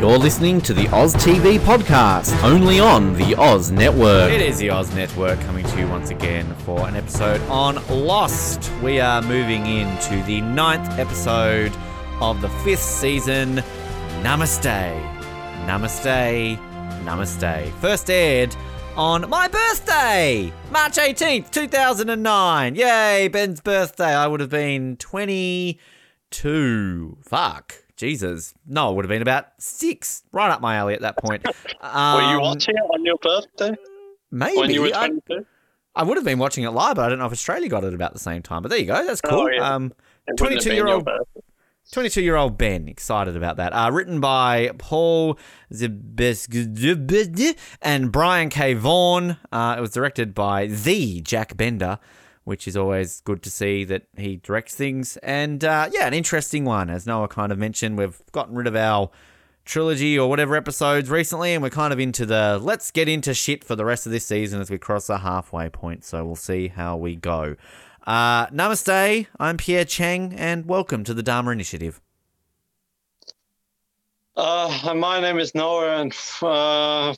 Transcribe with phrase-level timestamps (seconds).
[0.00, 4.30] You're listening to the Oz TV podcast, only on the Oz Network.
[4.30, 8.70] It is the Oz Network coming to you once again for an episode on Lost.
[8.82, 11.72] We are moving into the ninth episode
[12.20, 13.62] of the fifth season.
[14.20, 15.00] Namaste.
[15.64, 16.58] Namaste.
[17.04, 17.72] Namaste.
[17.80, 18.54] First aired
[18.96, 22.74] on my birthday, March 18th, 2009.
[22.74, 24.14] Yay, Ben's birthday.
[24.14, 27.16] I would have been 22.
[27.22, 27.85] Fuck.
[27.96, 28.54] Jesus.
[28.66, 30.22] No, it would have been about six.
[30.32, 31.44] Right up my alley at that point.
[31.46, 33.74] Were you Um, watching it on your birthday
[34.30, 34.58] Maybe.
[34.58, 35.46] when you were I, 22?
[35.94, 37.94] I would have been watching it live, but I don't know if Australia got it
[37.94, 38.62] about the same time.
[38.62, 39.04] But there you go.
[39.06, 39.40] That's cool.
[39.40, 39.74] Oh, yeah.
[39.74, 39.92] Um,
[40.26, 41.08] It wouldn't have been your 22-year-old
[41.92, 43.72] 22 year old Ben, excited about that.
[43.72, 45.38] Uh, written by Paul
[45.72, 48.74] Zibes and Brian K.
[48.74, 49.36] Vaughan.
[49.52, 51.98] Uh, it was directed by the Jack Bender,
[52.46, 55.16] which is always good to see that he directs things.
[55.16, 56.88] And uh, yeah, an interesting one.
[56.88, 59.10] As Noah kind of mentioned, we've gotten rid of our
[59.64, 63.64] trilogy or whatever episodes recently, and we're kind of into the let's get into shit
[63.64, 66.04] for the rest of this season as we cross the halfway point.
[66.04, 67.56] So we'll see how we go.
[68.06, 72.00] Uh, namaste, I'm Pierre Chang, and welcome to the Dharma Initiative.
[74.36, 77.12] Uh, my name is Noah, and uh,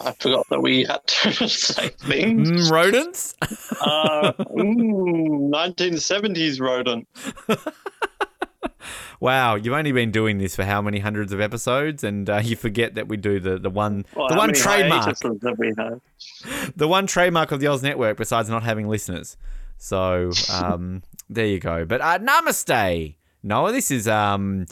[0.00, 2.48] I forgot that we had to say things.
[2.48, 3.34] Mm, rodents?
[3.78, 7.06] Uh, mm, 1970s rodent.
[9.20, 12.56] wow, you've only been doing this for how many hundreds of episodes, and uh, you
[12.56, 15.18] forget that we do the, the one Well, the one trademark
[16.76, 19.36] the one trademark of the Oz Network besides not having listeners.
[19.78, 21.84] So um, there you go.
[21.84, 23.72] But uh, namaste, Noah.
[23.72, 24.66] This is um,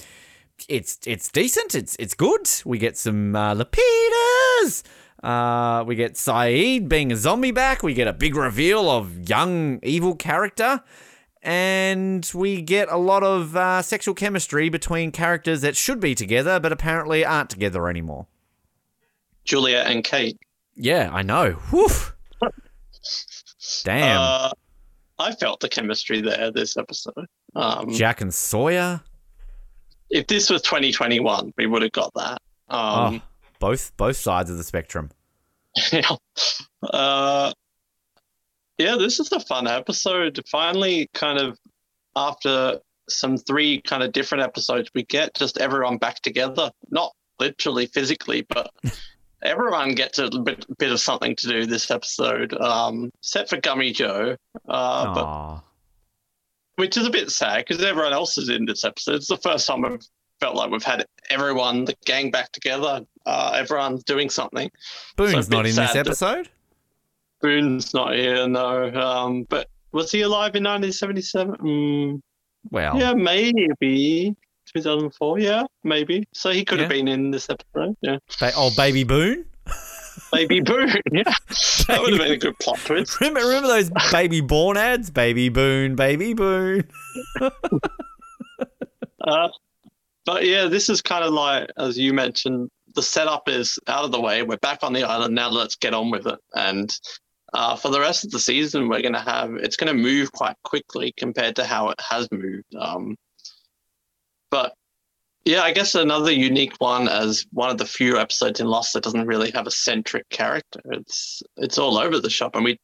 [0.68, 1.74] it's it's decent.
[1.74, 2.48] It's it's good.
[2.64, 4.82] We get some uh, Lapidus.
[5.22, 7.82] Uh, we get Sayid being a zombie back.
[7.82, 10.82] We get a big reveal of young evil character.
[11.42, 16.58] And we get a lot of uh, sexual chemistry between characters that should be together,
[16.58, 18.26] but apparently aren't together anymore.
[19.44, 20.38] Juliet and Kate.
[20.74, 21.58] Yeah, I know.
[21.70, 22.14] Woof.
[23.84, 24.18] Damn.
[24.20, 24.50] Uh,
[25.18, 27.26] I felt the chemistry there this episode.
[27.54, 29.00] Um, Jack and Sawyer.
[30.10, 32.38] if this was 2021, we would have got that.
[32.68, 33.22] Um, oh,
[33.64, 35.10] both both sides of the spectrum.
[35.92, 36.02] yeah.
[36.92, 37.50] Uh,
[38.76, 40.38] yeah, this is a fun episode.
[40.50, 41.58] Finally, kind of
[42.14, 46.70] after some three kind of different episodes, we get just everyone back together.
[46.90, 48.70] Not literally physically, but
[49.42, 52.52] everyone gets a bit, bit of something to do this episode.
[52.60, 54.36] Um, except for Gummy Joe,
[54.68, 55.62] uh, but
[56.76, 59.14] which is a bit sad because everyone else is in this episode.
[59.14, 60.06] It's the first time I've
[60.44, 63.00] felt like we've had everyone, the gang, back together.
[63.24, 64.70] Uh, everyone's doing something.
[65.16, 66.50] Boone's so not in this episode.
[67.40, 68.92] Boone's not here, no.
[68.92, 71.56] Um, but was he alive in 1977?
[71.56, 72.20] Mm,
[72.70, 74.36] Well, yeah, maybe.
[74.74, 76.28] 2004, yeah, maybe.
[76.34, 78.18] So he could have been in this episode, yeah.
[78.38, 79.46] ba- oh, baby Boone.
[80.30, 81.22] Baby Boone, yeah.
[81.88, 83.18] That would have been a good plot twist.
[83.18, 85.08] Remember, remember those baby born ads?
[85.10, 86.84] Baby Boone, baby Boone.
[89.26, 89.48] Uh,
[90.24, 94.12] but yeah, this is kind of like, as you mentioned, the setup is out of
[94.12, 94.42] the way.
[94.42, 95.50] We're back on the island now.
[95.50, 96.38] Let's get on with it.
[96.54, 96.90] And
[97.52, 100.32] uh, for the rest of the season, we're going to have it's going to move
[100.32, 102.74] quite quickly compared to how it has moved.
[102.78, 103.16] Um,
[104.50, 104.74] but
[105.44, 109.02] yeah, I guess another unique one as one of the few episodes in Lost that
[109.02, 110.80] doesn't really have a centric character.
[110.86, 112.78] It's it's all over the shop, and we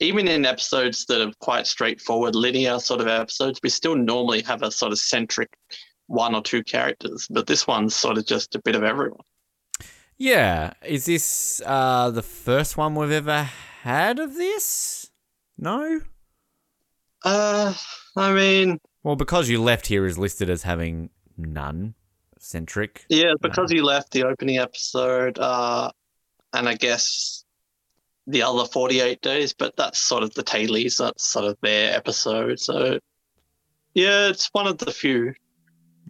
[0.00, 4.62] even in episodes that are quite straightforward, linear sort of episodes, we still normally have
[4.62, 5.50] a sort of centric
[6.08, 9.20] one or two characters, but this one's sort of just a bit of everyone.
[10.16, 13.44] Yeah, is this uh, the first one we've ever
[13.82, 15.10] had of this?
[15.56, 16.00] No.
[17.24, 17.72] Uh,
[18.16, 21.94] I mean, Well, because you left here is listed as having none
[22.38, 23.04] centric.
[23.08, 25.90] yeah, because you left the opening episode, uh,
[26.52, 27.44] and I guess
[28.26, 30.98] the other 48 days, but that's sort of the tailies.
[30.98, 32.60] That's sort of their episode.
[32.60, 32.98] So,
[33.94, 35.32] yeah, it's one of the few.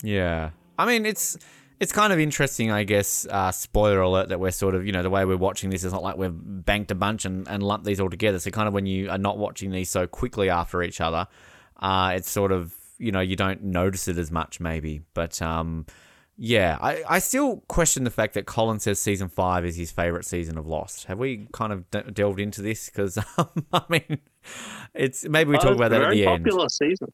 [0.02, 0.50] Yeah.
[0.78, 1.36] I mean, it's
[1.80, 3.26] it's kind of interesting, I guess.
[3.28, 5.92] Uh, spoiler alert that we're sort of, you know, the way we're watching this is
[5.92, 8.38] not like we've banked a bunch and, and lumped these all together.
[8.38, 11.26] So, kind of when you are not watching these so quickly after each other,
[11.80, 15.02] uh, it's sort of, you know, you don't notice it as much, maybe.
[15.14, 15.86] But, um,
[16.36, 20.24] yeah, I, I still question the fact that Colin says season five is his favorite
[20.24, 21.04] season of Lost.
[21.06, 22.88] Have we kind of de- delved into this?
[22.88, 24.18] Because, um, I mean,
[24.94, 26.44] it's maybe we talk Oh, about that at very the end.
[26.44, 27.12] popular season.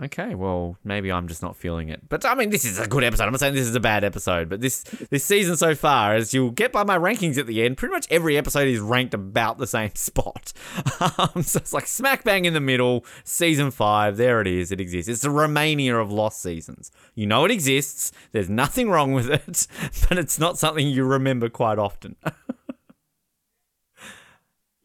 [0.00, 2.08] Okay, well, maybe I'm just not feeling it.
[2.08, 3.24] But I mean, this is a good episode.
[3.24, 6.32] I'm not saying this is a bad episode, but this this season so far, as
[6.32, 9.58] you'll get by my rankings at the end, pretty much every episode is ranked about
[9.58, 10.52] the same spot.
[11.00, 13.04] Um, so it's like smack bang in the middle.
[13.24, 14.70] Season five, there it is.
[14.70, 15.08] It exists.
[15.08, 16.92] It's the Romania of lost seasons.
[17.16, 18.12] You know it exists.
[18.30, 19.66] There's nothing wrong with it,
[20.08, 22.14] but it's not something you remember quite often.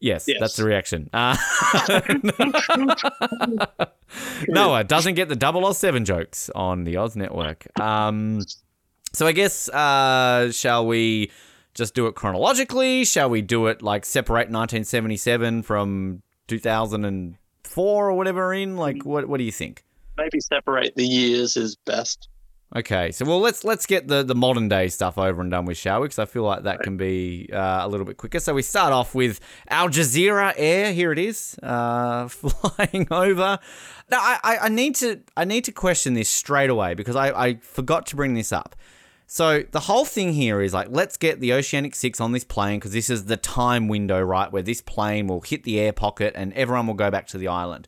[0.04, 0.36] Yes, Yes.
[0.38, 1.08] that's the reaction.
[1.14, 1.34] Uh,
[4.48, 7.66] Noah doesn't get the double Oz seven jokes on the Oz Network.
[7.80, 8.42] Um,
[9.14, 11.30] so I guess uh, shall we
[11.72, 13.06] just do it chronologically?
[13.06, 18.76] Shall we do it like separate 1977 from 2004 or whatever in?
[18.76, 19.84] Like, what what do you think?
[20.18, 22.28] Maybe separate the years is best.
[22.76, 25.76] Okay, so well, let's let's get the, the modern day stuff over and done with,
[25.76, 26.06] shall we?
[26.06, 28.40] Because I feel like that can be uh, a little bit quicker.
[28.40, 29.38] So we start off with
[29.68, 30.92] Al Jazeera Air.
[30.92, 33.60] Here it is, uh, flying over.
[34.10, 37.54] Now I, I, need to I need to question this straight away because I, I
[37.58, 38.74] forgot to bring this up.
[39.28, 42.80] So the whole thing here is like, let's get the Oceanic Six on this plane
[42.80, 46.32] because this is the time window, right, where this plane will hit the air pocket
[46.36, 47.86] and everyone will go back to the island.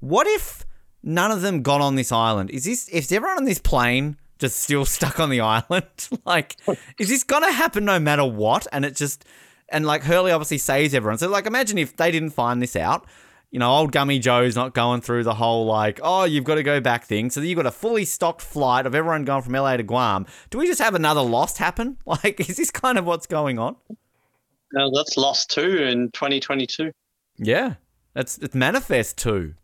[0.00, 0.66] What if
[1.04, 2.50] none of them got on this island?
[2.50, 6.08] Is this is everyone on this plane just still stuck on the island?
[6.24, 6.56] like,
[6.98, 8.66] is this gonna happen no matter what?
[8.72, 9.24] And it just
[9.68, 11.18] and like Hurley obviously saves everyone.
[11.18, 13.06] So like, imagine if they didn't find this out.
[13.50, 16.64] You know, old Gummy Joe's not going through the whole like, oh, you've got to
[16.64, 17.30] go back thing.
[17.30, 20.26] So you've got a fully stocked flight of everyone going from LA to Guam.
[20.50, 21.98] Do we just have another lost happen?
[22.06, 23.76] Like, is this kind of what's going on?
[24.72, 26.90] Now that's lost too in 2022.
[27.36, 27.74] Yeah,
[28.12, 29.54] that's it's Manifest too.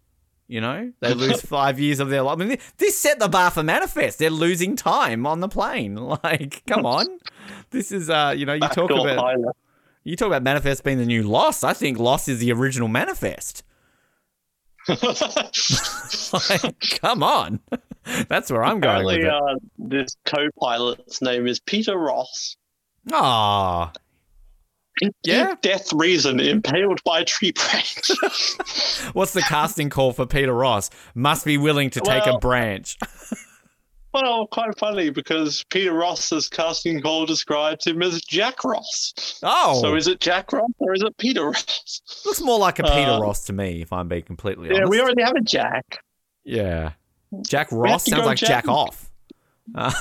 [0.50, 2.40] You know, they lose five years of their life.
[2.40, 4.18] I mean, this set the bar for Manifest.
[4.18, 5.94] They're losing time on the plane.
[6.24, 7.06] Like, come on,
[7.70, 9.54] this is uh, you know, you talk about pilot.
[10.02, 11.62] you talk about Manifest being the new Lost.
[11.62, 13.62] I think Lost is the original Manifest.
[16.32, 17.60] Like, come on,
[18.28, 19.26] that's where I'm going with it.
[19.26, 22.56] uh, this co-pilot's name is Peter Ross.
[23.12, 23.92] Ah,
[25.22, 25.54] Yeah.
[25.62, 28.10] Death reason impaled by tree branch.
[29.12, 30.90] what's the casting call for Peter Ross?
[31.14, 32.96] Must be willing to take a branch.
[34.12, 39.38] well, quite funny because Peter Ross's casting call describes him as Jack Ross.
[39.42, 42.22] Oh, So is it Jack Ross or is it Peter Ross?
[42.26, 44.80] looks more like a Peter Uh, Ross to me, if I'm being completely honest.
[44.82, 46.02] Yeah, we already have a Jack.
[46.44, 46.92] Yeah.
[47.48, 48.68] Jack Ross sounds like Jack, Jack.
[48.68, 49.10] off.
[49.74, 49.92] Uh,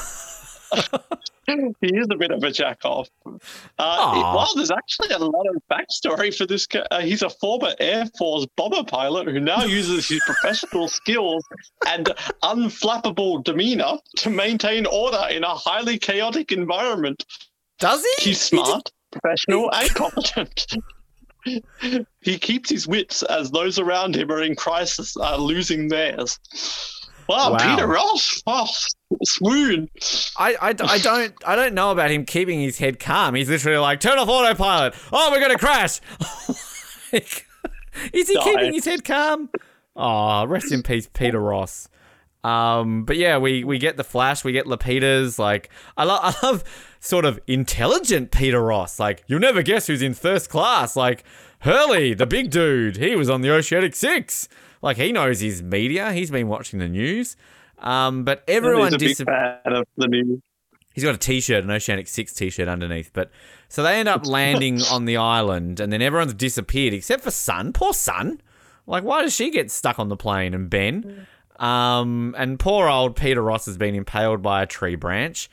[1.81, 3.09] He is a bit of a jack off.
[3.25, 3.39] Uh,
[3.77, 6.67] well, there's actually a lot of backstory for this.
[6.67, 6.85] guy.
[6.91, 11.43] Uh, he's a former Air Force bomber pilot who now uses his professional skills
[11.87, 12.13] and
[12.43, 17.25] unflappable demeanor to maintain order in a highly chaotic environment.
[17.79, 18.29] does he?
[18.29, 20.67] He's smart, professional, and competent.
[22.21, 26.37] he keeps his wits as those around him are in crisis, are losing theirs.
[27.30, 27.57] Wow, Wow.
[27.76, 28.42] Peter Ross!
[28.48, 28.68] Oh,
[29.24, 29.88] swoon!
[30.38, 33.36] I, I, I don't I don't know about him keeping his head calm.
[33.36, 34.95] He's literally like, turn off autopilot.
[35.14, 36.02] Oh, we're gonna crash.
[37.12, 37.48] Like,
[38.14, 38.44] is he Die.
[38.44, 39.50] keeping his head calm?
[39.95, 41.90] Oh, rest in peace, Peter Ross.
[42.44, 45.40] Um, but yeah, we we get the Flash, we get Lapidus.
[45.40, 46.64] Like, I love I love
[47.00, 49.00] sort of intelligent Peter Ross.
[49.00, 50.95] Like, you'll never guess who's in first class.
[50.95, 51.24] Like
[51.62, 54.48] Hurley, the big dude, he was on the Oceanic Six.
[54.81, 56.14] Like, he knows his media.
[56.14, 57.36] He's been watching the news.
[57.80, 60.42] Um, but everyone He's a big dis- fan of the news.
[60.94, 63.12] He's got a T-shirt, an Oceanic Six T-shirt underneath.
[63.14, 63.31] But
[63.69, 67.74] so they end up landing on the island, and then everyone's disappeared except for Sun.
[67.74, 68.42] Poor Sun.
[68.88, 70.54] Like, why does she get stuck on the plane?
[70.56, 75.50] And Ben, um, and poor old Peter Ross has been impaled by a tree branch.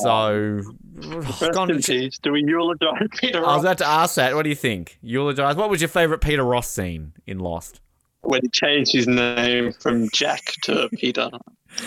[0.00, 0.62] So,
[0.94, 2.18] rest gone- in peace.
[2.18, 4.34] Do we eulogize Peter I was about to ask that.
[4.34, 4.98] What do you think?
[5.02, 5.54] Eulogize.
[5.54, 7.81] What was your favorite Peter Ross scene in Lost?
[8.22, 11.28] When he changed his name from Jack to Peter?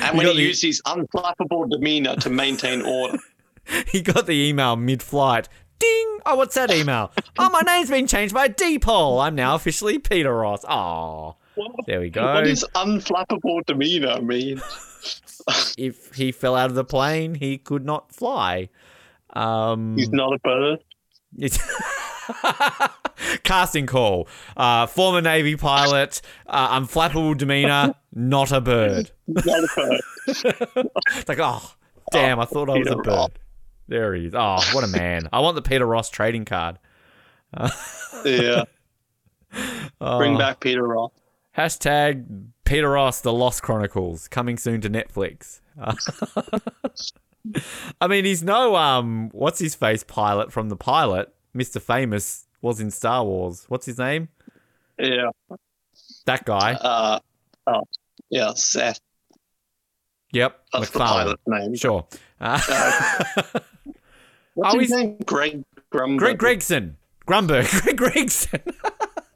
[0.01, 3.17] And when he the- used his unflappable demeanor to maintain order.
[3.87, 5.49] He got the email mid-flight.
[5.79, 6.19] Ding!
[6.27, 7.11] Oh, what's that email?
[7.39, 9.19] oh, my name's been changed by deed poll.
[9.19, 10.63] I'm now officially Peter Ross.
[10.69, 11.35] Oh,
[11.87, 12.23] there we go.
[12.31, 14.61] What does unflappable demeanor mean?
[15.79, 18.69] if he fell out of the plane, he could not fly.
[19.31, 20.79] Um, He's not a bird.
[21.39, 21.59] It's-
[23.43, 24.27] Casting call.
[24.57, 29.11] Uh, former Navy pilot, uh, unflappable demeanor, not a bird.
[29.27, 30.01] Not a bird.
[30.27, 31.73] It's like, oh,
[32.11, 33.27] damn, I thought I was a Peter Ross.
[33.29, 33.39] bird.
[33.87, 34.33] There he is.
[34.35, 35.29] Oh, what a man.
[35.31, 36.79] I want the Peter Ross trading card.
[38.25, 38.63] yeah.
[40.01, 41.11] Oh, Bring back Peter Ross.
[41.57, 42.25] Hashtag
[42.65, 45.61] Peter Ross, The Lost Chronicles, coming soon to Netflix.
[48.01, 51.33] I mean, he's no, um, what's his face pilot from the pilot.
[51.55, 51.81] Mr.
[51.81, 53.65] Famous was in Star Wars.
[53.67, 54.29] What's his name?
[54.99, 55.29] Yeah.
[56.25, 56.73] That guy.
[56.73, 57.19] Uh,
[57.67, 57.83] oh,
[58.29, 58.53] yeah.
[58.55, 58.99] Seth.
[60.31, 60.59] Yep.
[60.73, 61.75] That's the pilot name.
[61.75, 62.05] Sure.
[62.41, 62.59] Uh,
[64.55, 65.17] What's Oh, his name?
[65.25, 66.17] Greg Grunberg.
[66.17, 66.97] Greg Gregson.
[67.27, 67.69] Grunberg.
[67.83, 68.61] Greg Gregson.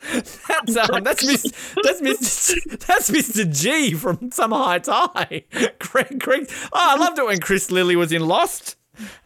[0.01, 1.75] That's um, that's Mr.
[1.83, 2.85] that's Mr.
[2.87, 3.53] That's Mr.
[3.61, 5.43] G from Summer Heights High.
[5.79, 6.49] Greg Greg.
[6.65, 8.77] Oh, I loved it when Chris Lilley was in Lost.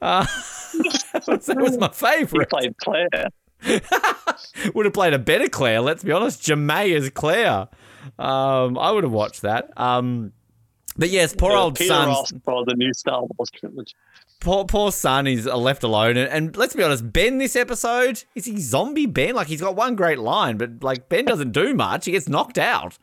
[0.01, 0.25] Uh,
[1.13, 2.49] that, was, that was my He favorite.
[2.49, 3.29] played Claire.
[4.73, 5.81] Would have played a better Claire.
[5.81, 6.41] Let's be honest.
[6.41, 7.67] Ja'mie as Claire.
[8.19, 9.71] Um, I would have watched that.
[9.79, 10.33] Um,
[10.97, 12.07] but yes, poor Yeah, old Peter son.
[12.09, 13.93] Ross for the new Star Wars trilogy.
[14.43, 16.17] Poor poor Sun is left alone.
[16.17, 19.35] And, and let's be honest ben this episode is he zombie ben?
[19.35, 22.05] Like he's got one great line but like ben doesn't do much.
[22.05, 22.97] He gets knocked out.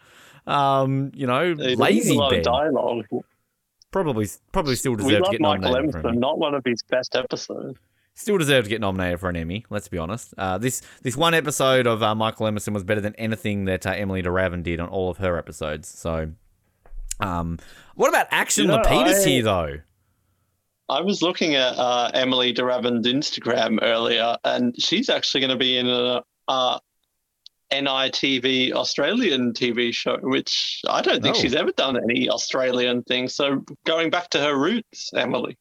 [0.46, 2.40] Um you know does lazy a lot ben.
[2.40, 3.04] of dialogue.
[3.90, 6.18] probably probably still We deserved to love get Michael nominated for an Emerson, Emmy.
[6.18, 7.78] not one of his best episodes.
[8.14, 10.34] still deserved to get nominated for an Emmy let's be honest.
[10.36, 13.90] Uh, this this one episode of uh, Michael Emerson was better than anything that uh,
[13.92, 15.88] Emilie de Ravin did on all of her episodes.
[15.88, 16.32] So
[17.20, 17.58] um
[17.94, 19.76] what about Action You know, Lapidus I- here though
[20.90, 25.56] I was looking at uh, Emilie de Ravin's Instagram earlier, and she's actually going to
[25.56, 26.78] be in a uh,
[27.72, 31.40] NITV Australian TV show, which I don't think Oh.
[31.40, 33.28] she's ever done any Australian thing.
[33.28, 35.56] So going back to her roots, Emily.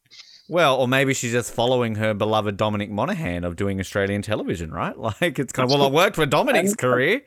[0.48, 4.96] Well, or maybe she's just following her beloved Dominic Monaghan of doing Australian television, right?
[5.22, 7.22] Like it's kind of well, I worked for Dominic's career.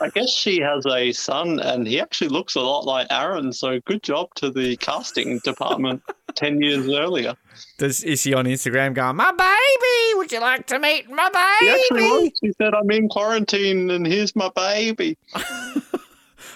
[0.00, 3.52] I guess she has a son, and he actually looks a lot like Aaron.
[3.52, 6.02] So good job to the casting department
[6.34, 7.34] ten years earlier.
[7.78, 11.72] Does is she on Instagram going, "My baby, would you like to meet my baby?"
[11.72, 12.38] He actually baby?" was.
[12.42, 15.16] She said, "I'm in quarantine, and here's my baby."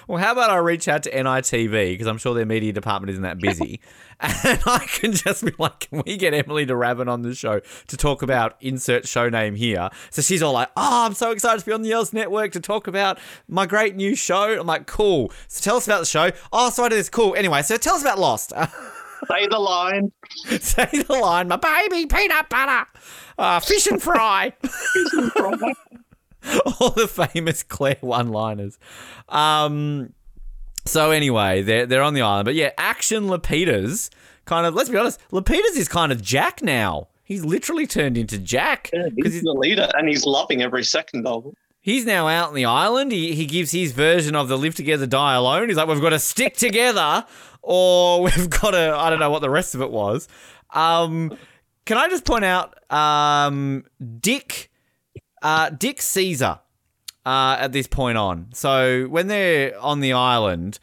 [0.09, 3.23] Well, how about I reach out to NITV because I'm sure their media department isn't
[3.23, 3.81] that busy,
[4.21, 7.61] and I can just be like, "Can we get Emilie de Ravin on the show
[7.87, 11.61] to talk about insert show name here?" So she's all like, "Oh, I'm so excited
[11.61, 13.19] to be on the Yells Network to talk about
[13.49, 16.31] my great new show." I'm like, "Cool." So tell us about the show.
[16.53, 17.09] Oh, so I do this.
[17.09, 17.35] Cool.
[17.37, 18.53] Anyway, so tell us about Lost.
[19.29, 20.11] Say the line.
[20.61, 22.89] Say the line, my baby, peanut butter,
[23.39, 24.53] uh, fish and fry.
[26.81, 28.79] All the famous Claire one-liners.
[29.29, 30.13] Um,
[30.85, 34.11] so anyway, they're they're on the island, but yeah, action Lapidus
[34.45, 34.75] kind of.
[34.75, 37.09] Let's be honest, Lapidus is kind of Jack now.
[37.25, 41.47] He's literally turned into Jack because He's the leader, and he's loving every second of
[41.47, 41.55] it.
[41.81, 43.13] he's now out on the island.
[43.13, 45.69] He he gives his version of the live together, die alone.
[45.69, 47.25] He's like, we've got to stick together,
[47.63, 48.95] or we've got to.
[48.97, 50.27] I don't know what the rest of it was.
[50.75, 51.37] Um,
[51.85, 53.85] can I just point out, um,
[54.21, 54.71] Dick,
[55.43, 56.61] uh, Dick Caesar,
[57.27, 58.49] uh, at this point on.
[58.53, 60.79] So when they're on the island.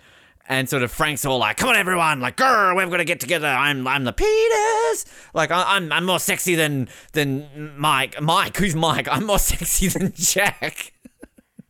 [0.52, 2.22] And sort of Frank's all like, "Come on, everyone!
[2.22, 3.46] Like, grr, we've got to get together.
[3.46, 5.06] I'm, I'm the Peters.
[5.32, 8.20] Like, I, I'm, I'm more sexy than, than Mike.
[8.20, 9.08] Mike, who's Mike?
[9.12, 10.92] I'm more sexy than Jack,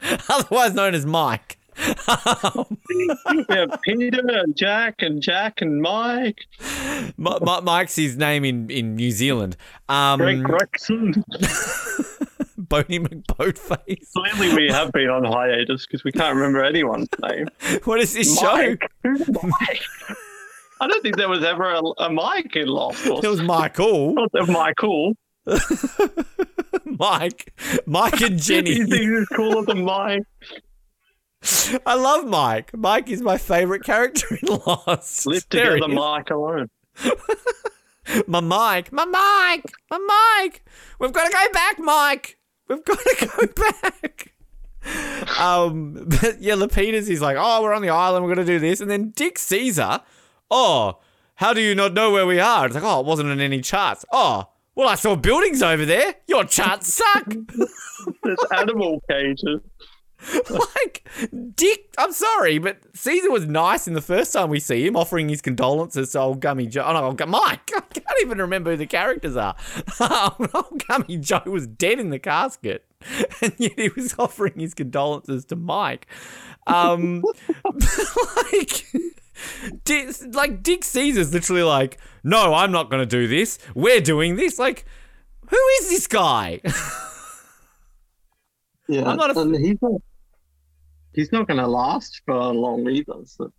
[0.30, 1.60] otherwise known as Mike.
[3.50, 6.40] yeah, Peter and Jack and Jack and Mike.
[7.18, 9.58] Mi- Mi- Mike's his name in, in New Zealand.
[9.90, 11.26] Um, Greg Gregson.
[12.60, 14.12] Boney McBoatface.
[14.14, 17.48] Clearly, we have been on hiatus because we can't remember anyone's name.
[17.86, 18.54] What is this show?
[18.54, 18.92] Mike.
[19.04, 19.82] Who's Mike?
[20.82, 23.06] I don't think there was ever a, a Mike in Lost.
[23.06, 24.14] It was Michael.
[24.16, 25.14] not that Michael.
[26.86, 27.54] Mike.
[27.86, 28.76] Mike and You Jenny.
[28.86, 30.24] think he's cooler than Mike?
[31.86, 32.76] I love Mike.
[32.76, 35.26] Mike is my favorite character in Lost.
[35.26, 35.88] Live together.
[35.88, 36.70] Mike alone.
[38.28, 38.92] My Mike.
[38.92, 39.64] My Mike.
[39.92, 40.66] My Mike.
[41.00, 42.38] We've got to go back, Mike.
[42.70, 43.48] We've got to go
[43.82, 44.34] back.
[45.40, 48.24] Um, but yeah, Lapidus is like, oh, we're on the island.
[48.24, 48.80] We're going to do this.
[48.80, 50.02] And then Dick Caesar,
[50.50, 51.00] oh,
[51.36, 52.66] how do you not know where we are?
[52.66, 54.06] It's like, oh, it wasn't in any charts.
[54.12, 56.16] Oh, well, I saw buildings over there.
[56.28, 57.26] Your charts suck.
[58.24, 59.62] There's animal cages.
[60.50, 61.08] like
[61.56, 65.30] Dick, I'm sorry, but Caesar was nice in the first time we see him, offering
[65.30, 66.84] his condolences to old Gummy Joe.
[66.86, 67.72] Oh no, old Mike.
[67.76, 69.56] I can't even remember who the characters are.
[70.54, 72.86] old Gummy Joe was dead in the casket,
[73.42, 76.08] and yet he was offering his condolences to Mike.
[76.68, 77.24] Um,
[78.46, 78.86] like.
[79.86, 83.58] Dick, like Dick Caesar's literally like, no, I'm not going to do this.
[83.74, 84.60] We're doing this.
[84.60, 84.84] Like,
[85.48, 86.60] who is this guy?
[88.90, 90.02] Yeah, I'm not a- and he's not.
[91.20, 93.14] He's not going to last for long either.
[93.26, 93.52] So.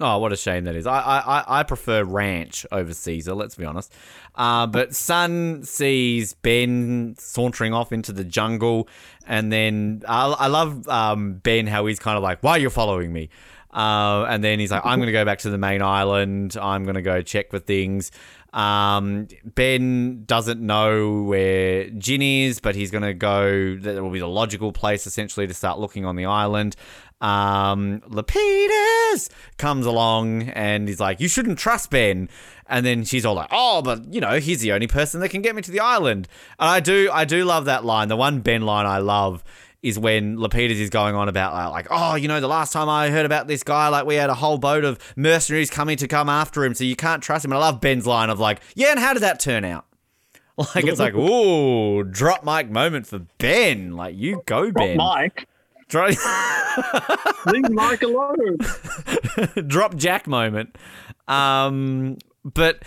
[0.00, 0.86] Oh, what a shame that is.
[0.86, 3.92] I I, I- prefer Ranch over Caesar, let's be honest.
[4.36, 8.88] Uh, but Sun sees Ben sauntering off into the jungle,
[9.26, 12.70] and then I, I love um, Ben how he's kind of like, "Why are you
[12.70, 13.30] following me?"
[13.74, 16.56] Uh, and then he's like, "I'm going to go back to the main island.
[16.56, 18.12] I'm going to go check for things."
[18.52, 23.76] Um, ben doesn't know where Jin is, but he's going to go.
[23.76, 26.76] That will be the logical place essentially to start looking on the island.
[27.20, 32.28] Um, Lapidus comes along and he's like, "You shouldn't trust Ben."
[32.68, 35.42] And then she's all like, "Oh, but you know, he's the only person that can
[35.42, 38.08] get me to the island." And I do, I do love that line.
[38.08, 39.42] The one Ben line I love
[39.82, 42.88] is when Lapidus is going on about uh, like, oh, you know, the last time
[42.88, 46.08] I heard about this guy, like we had a whole boat of mercenaries coming to
[46.08, 47.52] come after him, so you can't trust him.
[47.52, 49.84] And I love Ben's line of like, yeah, and how did that turn out?
[50.74, 53.92] Like it's like, ooh, drop mic moment for Ben.
[53.92, 54.96] Like you go, Ben.
[54.96, 55.47] Mike,
[55.88, 56.10] Drop,
[57.46, 58.58] leave Mike alone.
[59.66, 60.76] drop Jack moment.
[61.26, 62.82] Um, but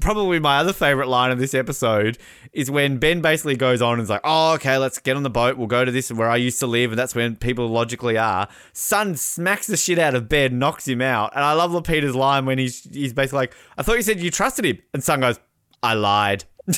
[0.00, 2.18] probably my other favorite line of this episode
[2.52, 5.30] is when Ben basically goes on and is like, "Oh, okay, let's get on the
[5.30, 5.56] boat.
[5.56, 8.48] We'll go to this where I used to live, and that's when people logically are."
[8.72, 12.46] Sun smacks the shit out of Ben, knocks him out, and I love Lapidus's line
[12.46, 15.38] when he's he's basically like, "I thought you said you trusted him," and Sun goes,
[15.82, 16.44] "I lied."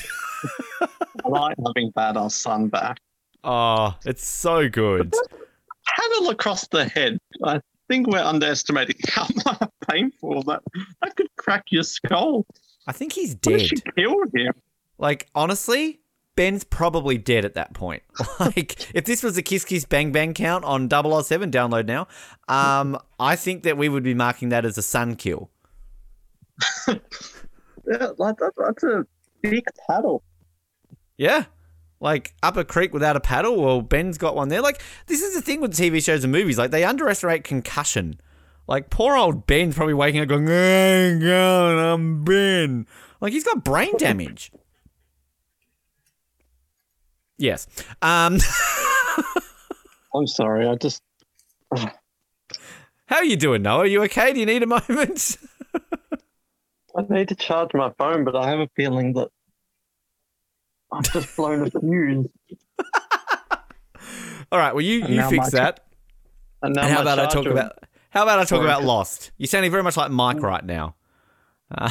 [1.24, 2.98] I like having badass Sun back.
[3.44, 5.12] Oh, it's so good.
[5.86, 7.18] Paddle across the head.
[7.44, 9.26] I think we're underestimating how
[9.90, 10.62] painful that
[11.02, 12.46] that could crack your skull.
[12.86, 13.66] I think he's What if dead.
[13.68, 14.52] she killed him?
[14.98, 16.00] Like, honestly,
[16.36, 18.02] Ben's probably dead at that point.
[18.40, 22.06] Like, if this was a Kiss Kiss Bang Bang count on 007, download now,
[22.48, 25.50] um, I think that we would be marking that as a sun kill.
[27.84, 29.04] Yeah, like that, that's a
[29.42, 30.22] big paddle.
[31.16, 31.46] Yeah.
[32.02, 34.60] Like, up a creek without a paddle, well, Ben's got one there.
[34.60, 36.58] Like, this is the thing with TV shows and movies.
[36.58, 38.20] Like, they underestimate concussion.
[38.66, 42.86] Like, poor old Ben's probably waking up going, hey, God, I'm Ben.
[43.20, 44.50] Like, he's got brain damage.
[47.38, 47.68] Yes.
[48.02, 48.38] Um,
[50.14, 51.02] I'm sorry, I just
[53.06, 53.80] how are you doing, Noah?
[53.80, 54.32] Are you okay?
[54.32, 55.36] Do you need a moment?
[56.96, 59.28] I need to charge my phone, but I have a feeling that
[60.92, 62.26] I've just blown a fuse.
[64.52, 64.74] All right.
[64.74, 65.84] Well, you And you fix my- that.
[66.62, 67.78] And now And how my about I talk about
[68.10, 68.64] how about I talk Sorry.
[68.64, 69.32] about Lost?
[69.38, 70.94] You're sounding very much like Mike right now.
[71.76, 71.90] Uh,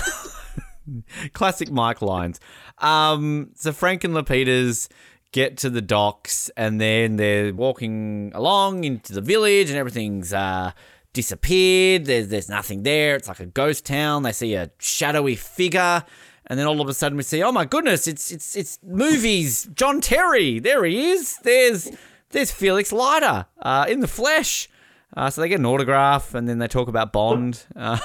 [1.33, 2.39] classic Mike lines.
[2.77, 4.87] Um, so Frank and Lapidus
[5.31, 10.71] get to the docks, and then they're walking along into the village, and everything's uh,
[11.13, 12.05] disappeared.
[12.05, 13.15] There's there's nothing there.
[13.15, 14.21] It's like a ghost town.
[14.23, 16.03] They see a shadowy figure.
[16.51, 19.69] And then all of a sudden we see, oh my goodness, it's it's it's movies.
[19.73, 21.37] John Terry, there he is.
[21.43, 21.89] There's
[22.31, 24.67] there's Felix Leiter uh, in the flesh.
[25.15, 27.63] Uh, so they get an autograph, and then they talk about Bond.
[27.73, 27.97] Uh,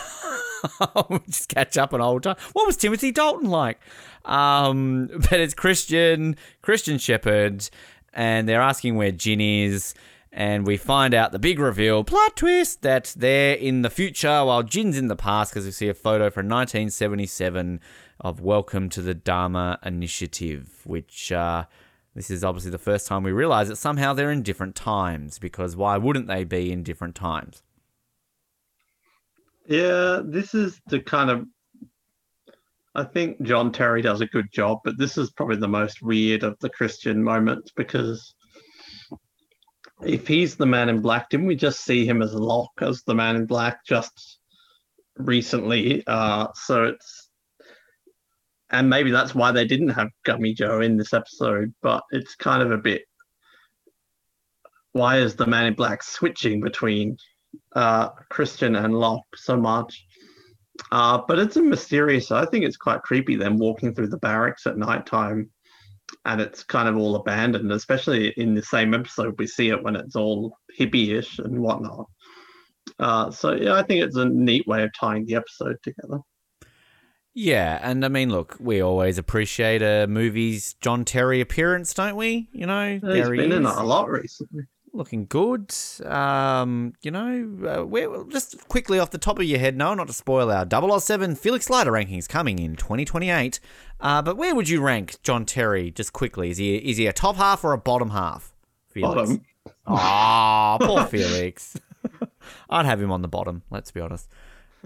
[1.27, 2.37] just catch up on old time.
[2.53, 3.81] What was Timothy Dalton like?
[4.25, 7.69] Um, but it's Christian, Christian Shepherd,
[8.15, 9.93] and they're asking where Jin is.
[10.31, 14.63] And we find out the big reveal, plot twist, that they're in the future while
[14.63, 17.81] Jin's in the past because we see a photo from 1977
[18.21, 21.65] of Welcome to the Dharma Initiative, which uh,
[22.15, 25.77] this is obviously the first time we realize that somehow they're in different times because
[25.77, 27.63] why wouldn't they be in different times?
[29.69, 31.47] Yeah, this is the kind of.
[32.95, 36.43] I think John Terry does a good job, but this is probably the most weird
[36.43, 38.35] of the Christian moments because
[40.03, 43.15] if he's the man in black, didn't we just see him as Locke as the
[43.15, 44.39] man in black just
[45.19, 46.03] recently?
[46.07, 47.26] Uh, so it's.
[48.71, 52.63] And maybe that's why they didn't have Gummy Joe in this episode, but it's kind
[52.63, 53.03] of a bit.
[54.93, 57.17] Why is the man in black switching between
[57.75, 60.07] uh, Christian and Locke so much.
[60.93, 62.31] Uh, but it's a mysterious.
[62.31, 63.37] I think it's quite creepy.
[63.37, 65.51] Them walking through the barracks at nighttime,
[66.25, 67.73] and it's kind of all abandoned.
[67.73, 72.07] Especially in the same episode, we see it when it's all hippie-ish and whatnot.
[72.99, 76.19] Uh, so yeah, I think it's a neat way of tying the episode together.
[77.39, 82.49] Yeah, and I mean, look, we always appreciate a movie's John Terry appearance, don't we?
[82.51, 84.63] You know, He's there he been in is, it a lot recently.
[84.95, 85.75] looking good.
[86.07, 90.07] Um, you know, uh, we're just quickly off the top of your head, no, not
[90.07, 90.67] to spoil our
[90.99, 93.61] 007 Felix Leiter rankings coming in 2028.
[94.01, 95.91] Uh, but where would you rank John Terry?
[95.91, 98.55] Just quickly, is he is he a top half or a bottom half?
[98.89, 99.15] Felix?
[99.15, 99.45] Bottom.
[99.87, 101.77] Ah, poor Felix.
[102.71, 103.61] I'd have him on the bottom.
[103.69, 104.27] Let's be honest.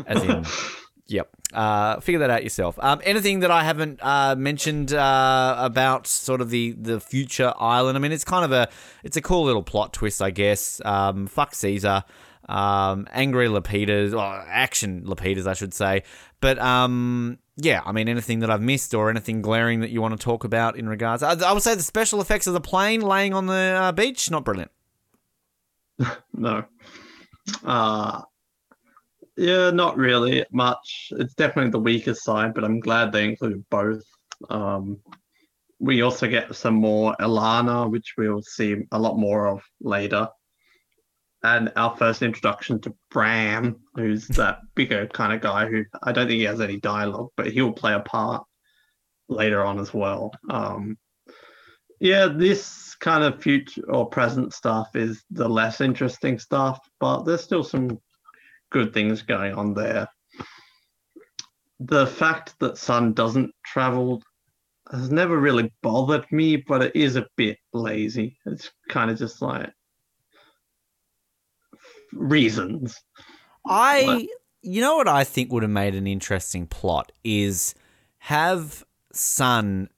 [0.04, 0.44] As in,
[1.10, 1.28] Yep.
[1.52, 2.78] Uh, figure that out yourself.
[2.80, 7.98] Um, anything that I haven't uh, mentioned uh, about sort of the, the future island?
[7.98, 8.68] I mean, it's kind of a
[9.02, 10.80] it's a cool little plot twist, I guess.
[10.84, 12.04] Um, fuck Caesar.
[12.48, 16.04] Um, angry Lapidus, or action Lapidus, I should say.
[16.40, 20.18] But um, yeah, I mean, anything that I've missed or anything glaring that you want
[20.18, 23.00] to talk about in regards, I, I would say the special effects of the plane
[23.00, 24.70] laying on the uh, beach, not brilliant.
[26.32, 26.64] no.
[27.64, 28.22] Uh,
[29.40, 31.12] yeah, not really much.
[31.12, 34.04] It's definitely the weaker side, but I'm glad they included both.
[34.50, 34.98] Um,
[35.78, 40.28] we also get some more Ilana, which we'll see a lot more of later.
[41.42, 46.28] And our first introduction to Bram, who's that bigger kind of guy who I don't
[46.28, 48.44] think he has any dialogue, but he'll play a part
[49.30, 50.32] later on as well.
[50.50, 50.98] Um,
[51.98, 57.42] yeah, this kind of future or present stuff is the less interesting stuff, but there's
[57.42, 57.98] still some
[58.70, 60.08] good things going on there.
[61.80, 64.22] The fact that Sun doesn't travel
[64.90, 68.36] has never really bothered me, but it is a bit lazy.
[68.46, 69.70] It's kind of just like
[72.12, 72.96] reasons.
[73.66, 74.26] I, What?
[74.62, 77.74] you know what I think would have made an interesting plot is
[78.18, 79.88] have Sun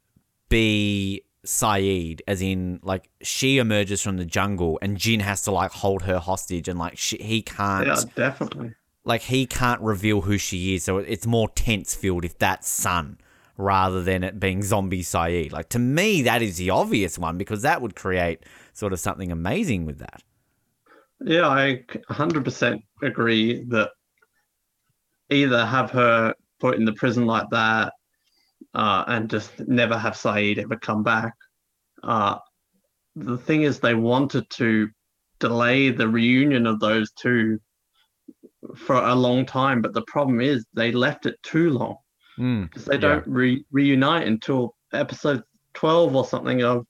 [0.48, 5.72] be Sayid, as in like she emerges from the jungle and Jin has to like
[5.72, 8.74] hold her hostage and like she, he can't Yeah, definitely.
[9.04, 13.18] like he can't reveal who she is, so it's more tense filled if that's Sun
[13.58, 15.52] rather than it being zombie Sayid.
[15.52, 19.32] Like to me, that is the obvious one because that would create sort of something
[19.32, 20.22] amazing with that.
[21.24, 23.90] Yeah, I 100% agree that
[25.30, 27.92] either have her put in the prison like that
[28.74, 31.34] uh, and just never have Sayid ever come back.
[32.02, 32.38] Uh,
[33.16, 34.88] the thing is, they wanted to
[35.38, 37.58] delay the reunion of those two
[38.76, 41.96] for a long time, but the problem is they left it too long
[42.38, 42.64] Mm.
[42.70, 45.42] because they don't re- reunite until episode
[45.74, 46.86] 12 or something of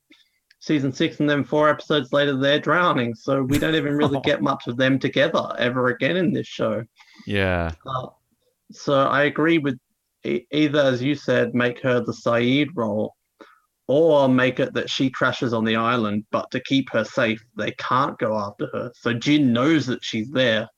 [0.61, 3.13] season six, and then four episodes later, they're drowning.
[3.17, 6.85] So we don't even really get much of them together ever again in this show.
[7.27, 7.73] Yeah.
[7.85, 8.07] Uh,
[8.71, 9.77] so I agree with
[10.25, 13.15] either, as you said, make her the Sayid role,
[13.89, 17.73] or make it that she crashes on the island, but to keep her safe, they
[17.73, 18.93] can't go after her.
[18.95, 20.69] So Jin knows that she's there,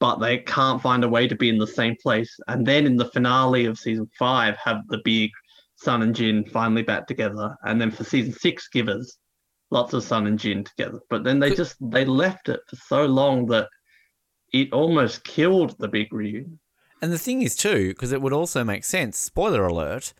[0.00, 2.34] but they can't find a way to be in the same place.
[2.48, 5.30] And then in the finale of season five, have the big
[5.76, 9.18] Sun and Jin finally back together, and then for season six, give us
[9.70, 11.00] lots of Sun and Jin together.
[11.10, 13.68] But then they just they left it for so long that
[14.52, 16.58] it almost killed the big reunion.
[17.02, 20.14] And the thing is, too, because it would also make sense, spoiler alert,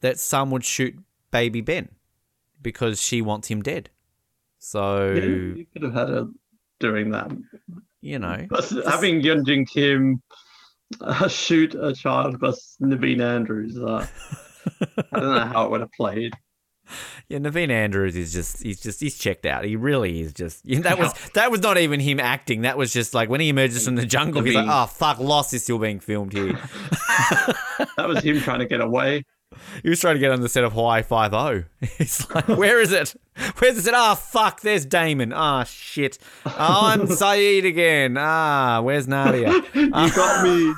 [0.00, 0.96] that some would shoot
[1.30, 1.90] baby Ben
[2.60, 3.90] because she wants him dead.
[4.58, 6.28] So, Yeah, you could have had her
[6.80, 7.30] doing that.
[8.00, 8.46] you know.
[8.48, 10.22] But having Yunjin Kim
[11.00, 14.06] uh, shoot a child plus Naveen Andrews, uh,
[15.12, 16.32] I don't know how it would have played.
[17.28, 19.64] Yeah, Naveen Andrews is just he's just he's checked out.
[19.64, 22.62] He really is just you know, that was that was not even him acting.
[22.62, 24.66] That was just like when he emerges from the jungle, he's like.
[24.70, 26.52] Oh fuck, Lost is still being filmed here.
[27.96, 29.24] That was him trying to get away.
[29.82, 31.64] he was trying to get on the set of Hawaii Five O.
[31.98, 33.14] He's like, Where is it?
[33.58, 33.94] Where's it?
[33.94, 35.32] Ah fuck, there's Damon.
[35.34, 36.18] Ah shit.
[36.44, 38.16] Oh, I'm Sayid again.
[38.18, 39.52] Ah, where's Nadia?
[39.74, 40.74] You got me.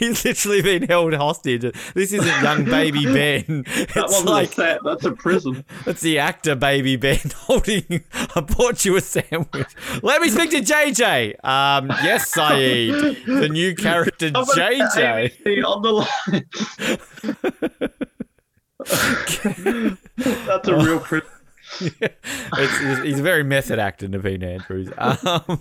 [0.06, 1.60] He's literally been held hostage.
[1.94, 3.64] This isn't young baby Ben.
[3.64, 4.78] That It's wasn't like a.
[4.82, 5.62] That's a prison.
[5.84, 8.02] That's the actor, baby Ben, holding
[8.34, 9.68] a portuous sandwich.
[10.02, 11.44] Let me speak to JJ.
[11.44, 15.64] Um, yes, Sayid, the new character I'm JJ.
[15.64, 16.46] On the line.
[20.46, 21.28] That's a real prison.
[21.82, 24.90] It's, he's, he's a very method actor, Naveen Andrews.
[24.98, 25.60] Um,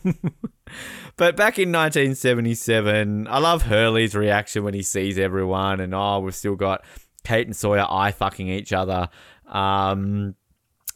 [1.17, 6.35] but back in 1977, I love Hurley's reaction when he sees everyone, and oh, we've
[6.35, 6.83] still got
[7.23, 9.09] Kate and Sawyer eye fucking each other.
[9.47, 10.35] Um,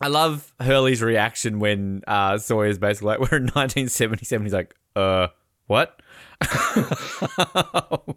[0.01, 5.27] I love Hurley's reaction when uh, Sawyer's basically like, "We're in 1977." He's like, "Uh,
[5.67, 6.01] what?"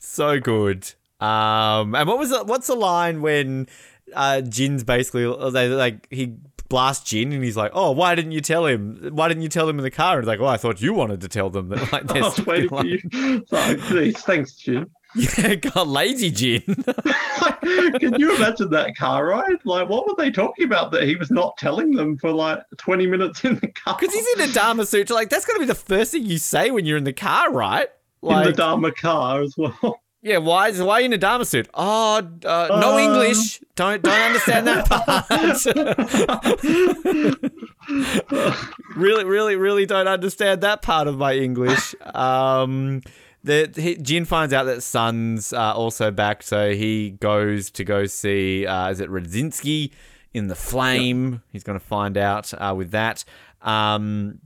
[0.00, 0.92] so good.
[1.20, 3.68] Um, and what was the, what's the line when
[4.14, 6.36] uh, Jin's basically like he
[6.70, 9.10] blasts Jin and he's like, "Oh, why didn't you tell him?
[9.12, 10.94] Why didn't you tell him in the car?" And he's like, "Well, I thought you
[10.94, 13.44] wanted to tell them that like I was waiting for you.
[13.48, 14.90] Sorry, please, thanks, Jim.
[15.14, 19.58] yeah, got lazy Jin." Can you imagine that car ride?
[19.64, 23.06] Like, what were they talking about that he was not telling them for like 20
[23.06, 23.96] minutes in the car?
[24.00, 25.10] Because he's in a Dharma suit.
[25.10, 27.52] Like, that's going to be the first thing you say when you're in the car,
[27.52, 27.88] right?
[28.22, 30.00] in the Dharma car as well.
[30.22, 31.66] Yeah, why is why are you in a Dharma suit?
[31.72, 32.22] Oh, uh,
[32.80, 32.98] no Um.
[32.98, 33.60] English.
[33.74, 35.26] Don't don't understand that part.
[38.96, 41.94] really, really, really don't understand that part of my English.
[42.14, 43.00] Um,
[43.42, 48.04] the he, Jin finds out that Sun's uh, also back, so he goes to go
[48.06, 48.66] see.
[48.66, 49.90] Uh, is it Radzinski
[50.34, 51.42] in the Flame?
[51.48, 53.24] He's going to find out uh, with that.
[53.62, 54.40] Um,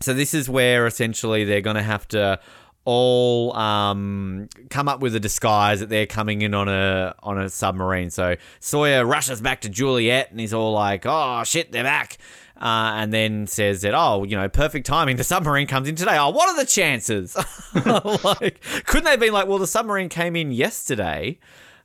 [0.00, 2.40] so this is where essentially they're going to have to
[2.84, 7.48] all um, come up with a disguise that they're coming in on a on a
[7.48, 8.10] submarine.
[8.10, 12.18] So Sawyer rushes back to Juliet and he's all like, "Oh shit, they're back."
[12.60, 15.16] Uh, and then says that, oh, you know, perfect timing.
[15.16, 16.18] The submarine comes in today.
[16.18, 17.34] Oh, what are the chances?
[17.74, 21.38] like, couldn't they have been like, well, the submarine came in yesterday.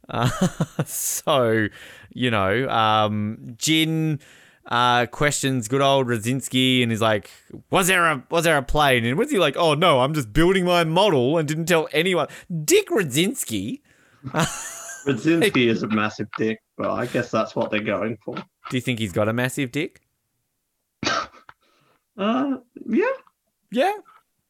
[0.09, 0.29] Uh,
[0.85, 1.69] so,
[2.11, 4.19] you know, um, Jin
[4.67, 7.29] uh, questions good old Radzinski and he's like,
[7.69, 10.33] "Was there a was there a plane?" And was he like, "Oh no, I'm just
[10.33, 12.27] building my model and didn't tell anyone."
[12.63, 13.81] Dick Radzinski.
[14.25, 18.35] Radzinski is a massive dick, but I guess that's what they're going for.
[18.35, 20.01] Do you think he's got a massive dick?
[22.17, 23.05] Uh, yeah.
[23.71, 23.91] Yeah,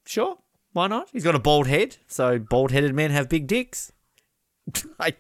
[0.06, 0.38] sure.
[0.74, 1.10] Why not?
[1.12, 3.92] He's got a bald head, so bald-headed men have big dicks.
[5.00, 5.14] I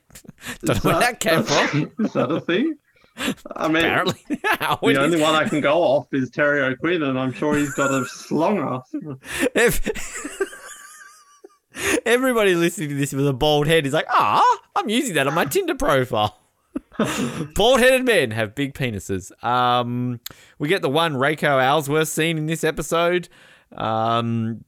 [0.63, 1.91] don't know where that came from.
[1.99, 2.75] Is that a thing?
[3.55, 7.31] I mean, Apparently, the only one I can go off is Terry O'Quinn, and I'm
[7.33, 8.93] sure he's got a slong ass.
[9.55, 10.51] If-
[12.05, 14.43] Everybody listening to this with a bald head is like, ah,
[14.77, 16.37] I'm using that on my Tinder profile.
[17.53, 19.31] bald headed men have big penises.
[19.43, 20.21] Um,
[20.57, 23.27] we get the one Reiko Aylesworth scene in this episode.
[23.75, 24.63] Um,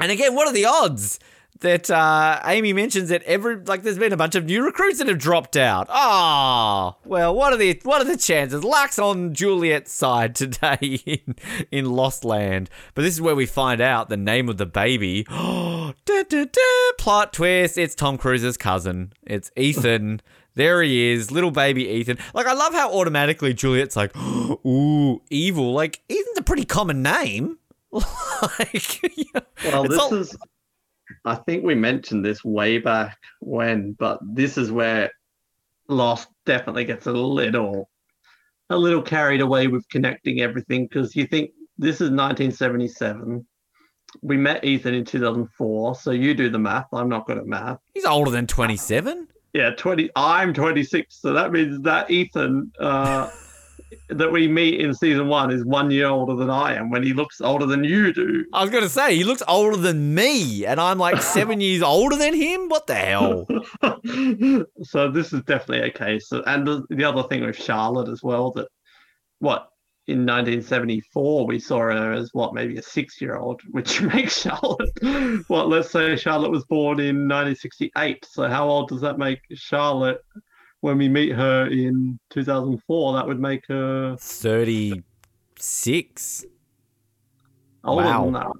[0.00, 1.20] and again, what are the odds
[1.60, 5.08] that uh, Amy mentions that every like there's been a bunch of new recruits that
[5.08, 5.86] have dropped out?
[5.90, 8.62] Ah, well, what are the what are the chances?
[8.64, 11.36] Luck's on Juliet's side today in
[11.70, 15.24] in Lost Land, but this is where we find out the name of the baby.
[15.24, 19.12] Da, da, da, plot twist: It's Tom Cruise's cousin.
[19.26, 20.20] It's Ethan.
[20.54, 22.18] There he is, little baby Ethan.
[22.34, 24.10] Like, I love how automatically Juliet's like,
[24.66, 25.72] ooh, evil.
[25.72, 27.58] Like, Ethan's a pretty common name.
[27.92, 30.36] like, you know, Well, this all- is.
[31.28, 35.10] I think we mentioned this way back when, but this is where
[35.88, 37.88] Lost definitely gets a little,
[38.70, 43.46] a little carried away with connecting everything because you think this is 1977.
[44.22, 46.86] We met Ethan in 2004, so you do the math.
[46.92, 47.78] I'm not good at math.
[47.94, 49.28] he's older than 27.
[49.52, 50.10] Yeah, 20.
[50.16, 53.30] I'm 26, so that means that Ethan uh,
[54.08, 57.12] that we meet in season one is one year older than I am when he
[57.12, 58.44] looks older than you do.
[58.52, 61.82] I was going to say, he looks older than me, and I'm like seven years
[61.82, 62.68] older than him?
[62.68, 63.46] What the hell?
[64.82, 66.30] so this is definitely a case.
[66.32, 68.68] And the, the other thing with Charlotte as well that
[69.40, 69.68] what
[70.06, 74.90] in 1974 we saw her as what maybe a six-year-old, which makes Charlotte
[75.48, 78.24] what let's say Charlotte was born in 1968.
[78.24, 80.20] So how old does that make Charlotte
[80.80, 83.12] when we meet her in 2004?
[83.14, 86.44] That would make her 36.
[87.84, 88.24] older Wow.
[88.24, 88.52] than that.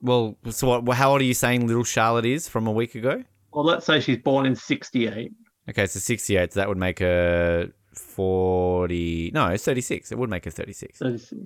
[0.00, 3.24] Well, so what, how old are you saying little Charlotte is from a week ago?
[3.52, 5.32] Well, let's say she's born in 68.
[5.70, 9.32] Okay, so 68, so that would make her 40.
[9.34, 10.12] No, it's 36.
[10.12, 10.98] It would make her 36.
[11.00, 11.42] 36.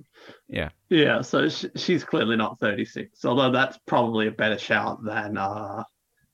[0.47, 0.69] Yeah.
[0.89, 5.83] Yeah, so sh- she's clearly not 36, although that's probably a better shout than uh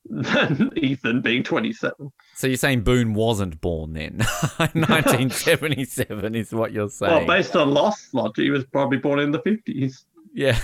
[0.09, 2.11] than Ethan being 27.
[2.35, 4.17] So you're saying Boone wasn't born then?
[4.57, 7.11] 1977 is what you're saying.
[7.11, 10.03] Well, based on Lost logic, he was probably born in the 50s.
[10.33, 10.57] Yeah.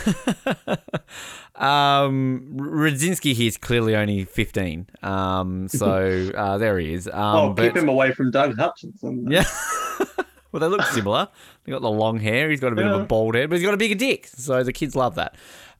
[1.55, 4.87] um, Radzinski here's clearly only 15.
[5.03, 7.07] Um, so uh, there he is.
[7.07, 9.29] Um, oh, but, keep him away from Doug Hutchison.
[9.29, 9.45] Yeah.
[10.51, 11.27] well, they look similar.
[11.63, 12.49] They got the long hair.
[12.49, 14.27] He's got a bit of a bald head, but he's got a bigger dick.
[14.27, 15.35] So the kids love that.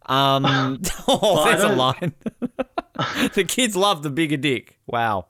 [0.08, 2.14] Um, oh, there's a line.
[3.34, 4.78] the kids love the bigger dick.
[4.88, 5.28] Wow.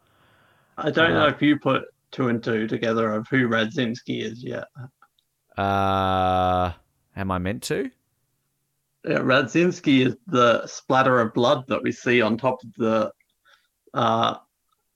[0.78, 4.44] I don't know Uh, if you put two and two together of who Radzinski is
[4.44, 4.66] yet.
[5.58, 6.72] Uh,
[7.16, 7.90] am I meant to?
[9.08, 13.12] Yeah, Radzinski is the splatter of blood that we see on top of the
[13.94, 14.38] uh, the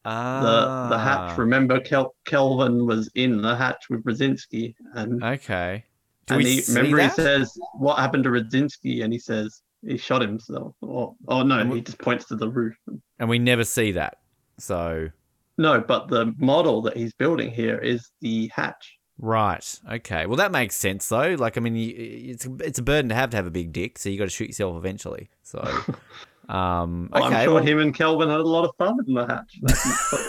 [0.10, 0.98] the Ah.
[1.30, 1.38] hatch.
[1.38, 5.86] Remember, Kel- Kelvin was in the hatch with Radzinski, and Okay.
[6.26, 7.12] Do and he, remember that?
[7.12, 10.76] he says, "What happened to Radzinski?" And he says he shot himself.
[10.82, 12.76] Or, oh no, we- he just points to the roof.
[13.20, 14.18] and we never see that.
[14.58, 15.10] So
[15.58, 18.98] No, but the model that he's building here is the hatch.
[19.18, 20.26] right, okay.
[20.26, 21.36] Well, that makes sense though.
[21.38, 24.10] Like, I mean, it's it's a burden to have to have a big dick, so
[24.10, 25.30] you got to shoot yourself eventually.
[25.44, 25.60] So,
[26.50, 27.36] um, Well, okay.
[27.36, 29.60] I'm sure well, him and Kelvin had a lot of fun in the hatch.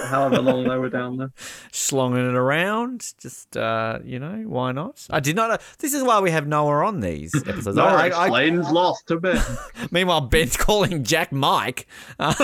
[0.08, 1.32] However long they were down there.
[1.72, 3.14] slonging it around.
[3.18, 5.06] Just uh, you know, why not?
[5.08, 5.56] I did not know.
[5.78, 7.76] This is why we have Noah on these episodes.
[7.76, 9.42] Nora I, I, I, lost to Ben.
[9.90, 11.86] meanwhile, Ben's calling Jack Mike.
[12.18, 12.34] Uh,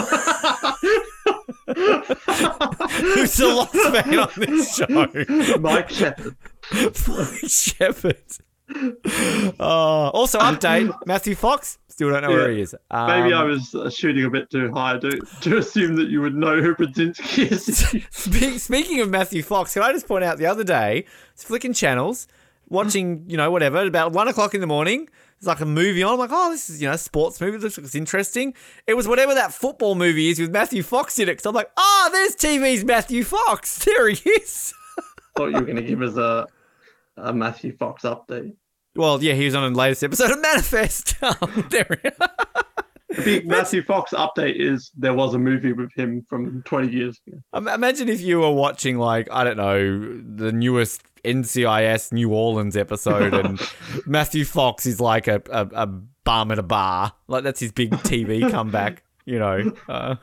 [1.67, 5.59] Who's the lost man on this show?
[5.59, 6.37] Mike Shepard.
[6.73, 8.23] Mike Shepard.
[9.61, 11.79] Oh, also update Matthew Fox.
[11.89, 12.75] Still don't know where he is.
[12.91, 16.21] Um, Maybe I was uh, shooting a bit too high to, to assume that you
[16.21, 18.61] would know who Brzezinski is.
[18.63, 21.73] Speaking of Matthew Fox, can I just point out the other day, I was flicking
[21.73, 22.29] channels,
[22.69, 25.09] watching, you know, whatever, about one o'clock in the morning.
[25.39, 26.15] It's like a movie on.
[26.15, 27.59] I'm like, oh, this is, you know, a sports movie.
[27.59, 28.55] This looks interesting.
[28.87, 31.41] It was whatever that football movie is with Matthew Fox in it.
[31.41, 33.79] So I'm like, oh, there's TV's Matthew Fox.
[33.85, 34.75] There he is.
[35.37, 36.47] Thought you were going to give us a,
[37.17, 38.55] a Matthew Fox update.
[38.95, 41.17] Well, yeah, he was on the latest episode of Manifest.
[41.23, 42.11] Um, there he
[43.17, 47.21] The big Matthew Fox update is there was a movie with him from 20 years
[47.27, 47.39] ago.
[47.75, 53.35] Imagine if you were watching, like, I don't know, the newest NCIS New Orleans episode,
[53.35, 53.61] and
[54.07, 57.13] Matthew Fox is like a, a, a bum at a bar.
[57.29, 59.73] Like, that's his big TV comeback, you know.
[59.89, 60.17] Uh,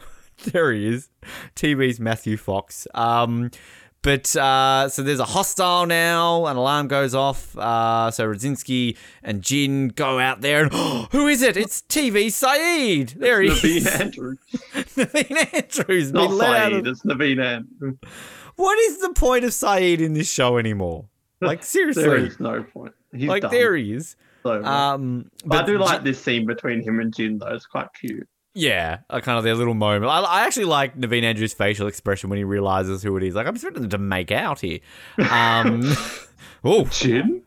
[0.45, 1.09] there he is.
[1.55, 2.87] TV's Matthew Fox.
[2.93, 3.51] Um,
[4.03, 6.45] but uh, so there's a hostile now.
[6.45, 7.57] An alarm goes off.
[7.57, 10.73] Uh, so Radzinski and Jin go out there, and
[11.11, 11.57] who is it?
[11.57, 13.15] It's TV Sayid.
[13.15, 13.87] There he Naveen is.
[14.01, 14.37] Andrews.
[14.95, 17.97] Naveen Andrews Not been let out Sayid, of it's Naveen Andrews.
[18.55, 21.05] what is the point of Sayid in this show anymore?
[21.41, 22.93] Like seriously, there is no point.
[23.13, 23.51] He's like done.
[23.51, 24.15] there he is.
[24.43, 27.47] So, Um, but I do like this scene between him and Jin, though.
[27.53, 28.29] It's quite cute.
[28.55, 30.11] Yeah, a kind of their little moment.
[30.11, 33.33] I, I actually like Naveen Andrews' facial expression when he realizes who it is.
[33.33, 34.79] Like I'm expecting them to make out here.
[35.31, 35.81] Um,
[36.63, 37.41] oh, Jin?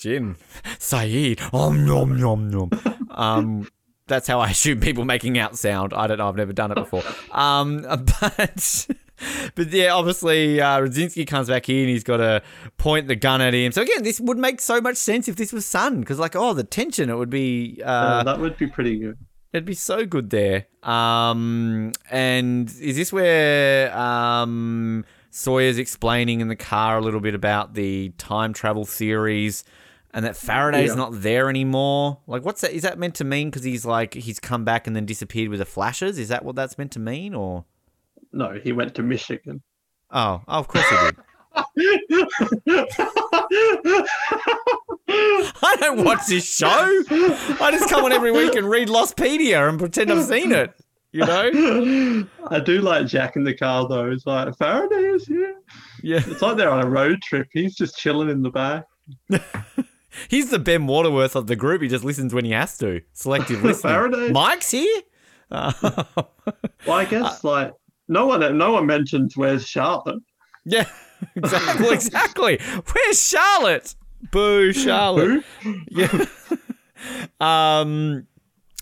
[0.00, 0.36] Jin,
[0.78, 2.70] Sayid, om nom nom nom.
[3.10, 3.68] Um,
[4.06, 5.92] that's how I assume people making out sound.
[5.92, 6.28] I don't know.
[6.28, 7.02] I've never done it before.
[7.32, 7.82] Um,
[8.20, 8.86] but
[9.54, 11.88] but yeah, obviously uh, Radzinski comes back in.
[11.88, 12.42] He's got to
[12.78, 13.72] point the gun at him.
[13.72, 16.54] So again, this would make so much sense if this was Sun, because like, oh,
[16.54, 17.10] the tension.
[17.10, 17.82] It would be.
[17.84, 19.18] Uh, Uh, that would be pretty good.
[19.56, 20.66] It'd be so good there.
[20.82, 27.72] Um, and is this where um, Sawyer's explaining in the car a little bit about
[27.72, 29.64] the time travel theories
[30.12, 30.96] and that Faraday's Yeah.
[30.96, 32.18] not there anymore?
[32.26, 32.72] Like, what's that?
[32.72, 33.48] Is that meant to mean?
[33.48, 36.18] Because he's like, he's come back and then disappeared with the flashes?
[36.18, 37.32] Is that what that's meant to mean?
[37.32, 37.64] Or.
[38.34, 39.62] No, he went to Michigan.
[40.10, 41.16] Oh, oh of course he did.
[45.62, 46.66] I don't watch this show.
[46.68, 50.72] I just come on every week and read Lostpedia and pretend I've seen it.
[51.12, 52.26] You know?
[52.48, 54.10] I do like Jack in the car though.
[54.10, 55.54] It's like Faraday is here.
[56.02, 56.20] Yeah.
[56.26, 57.48] It's like they're on a road trip.
[57.52, 58.84] He's just chilling in the back.
[60.28, 61.82] He's the Ben Waterworth of the group.
[61.82, 63.00] He just listens when he has to.
[63.12, 63.92] Selective listening.
[63.92, 64.30] Faraday.
[64.30, 65.02] Mike's here.
[65.50, 65.72] Uh,
[66.86, 67.72] Well, I guess like
[68.08, 70.22] no one, no one mentions where's Charlotte.
[70.64, 70.88] yeah,
[71.36, 71.94] exactly.
[71.94, 72.58] Exactly.
[72.92, 73.94] Where's Charlotte?
[74.30, 75.44] Boo, Charlotte.
[75.62, 75.80] Who?
[75.90, 76.24] Yeah.
[77.40, 78.26] um.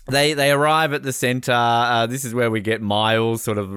[0.07, 1.51] They they arrive at the center.
[1.51, 3.71] Uh, this is where we get Miles sort of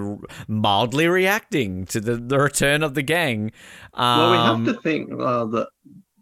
[0.46, 3.50] mildly reacting to the, the return of the gang.
[3.94, 5.68] Um, Well, we have to think uh, that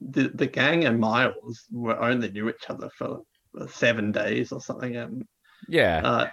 [0.01, 3.23] the the gang and Miles were only knew each other for
[3.69, 5.25] seven days or something, and
[5.69, 6.29] yeah, uh,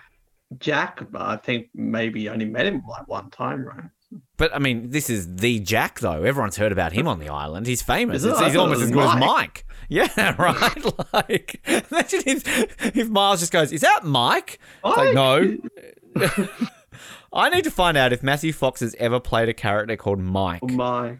[0.60, 3.90] Jack, I think maybe only met him like one time, right?
[4.38, 6.24] But I mean, this is the Jack, though.
[6.24, 7.68] Everyone's heard about him on the island.
[7.68, 8.24] He's famous.
[8.24, 8.30] It?
[8.30, 9.20] It's- he's almost as good as Mike.
[9.20, 9.66] Mike.
[9.90, 10.86] Yeah, right.
[11.14, 15.58] like, imagine if if Miles just goes, "Is that Mike?" It's like, no.
[17.34, 20.62] I need to find out if Matthew Fox has ever played a character called Mike.
[20.64, 21.18] Oh my.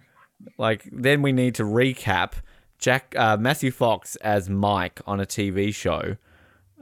[0.58, 2.34] Like, then we need to recap
[2.78, 6.18] Jack uh, Matthew Fox as Mike on a TV show.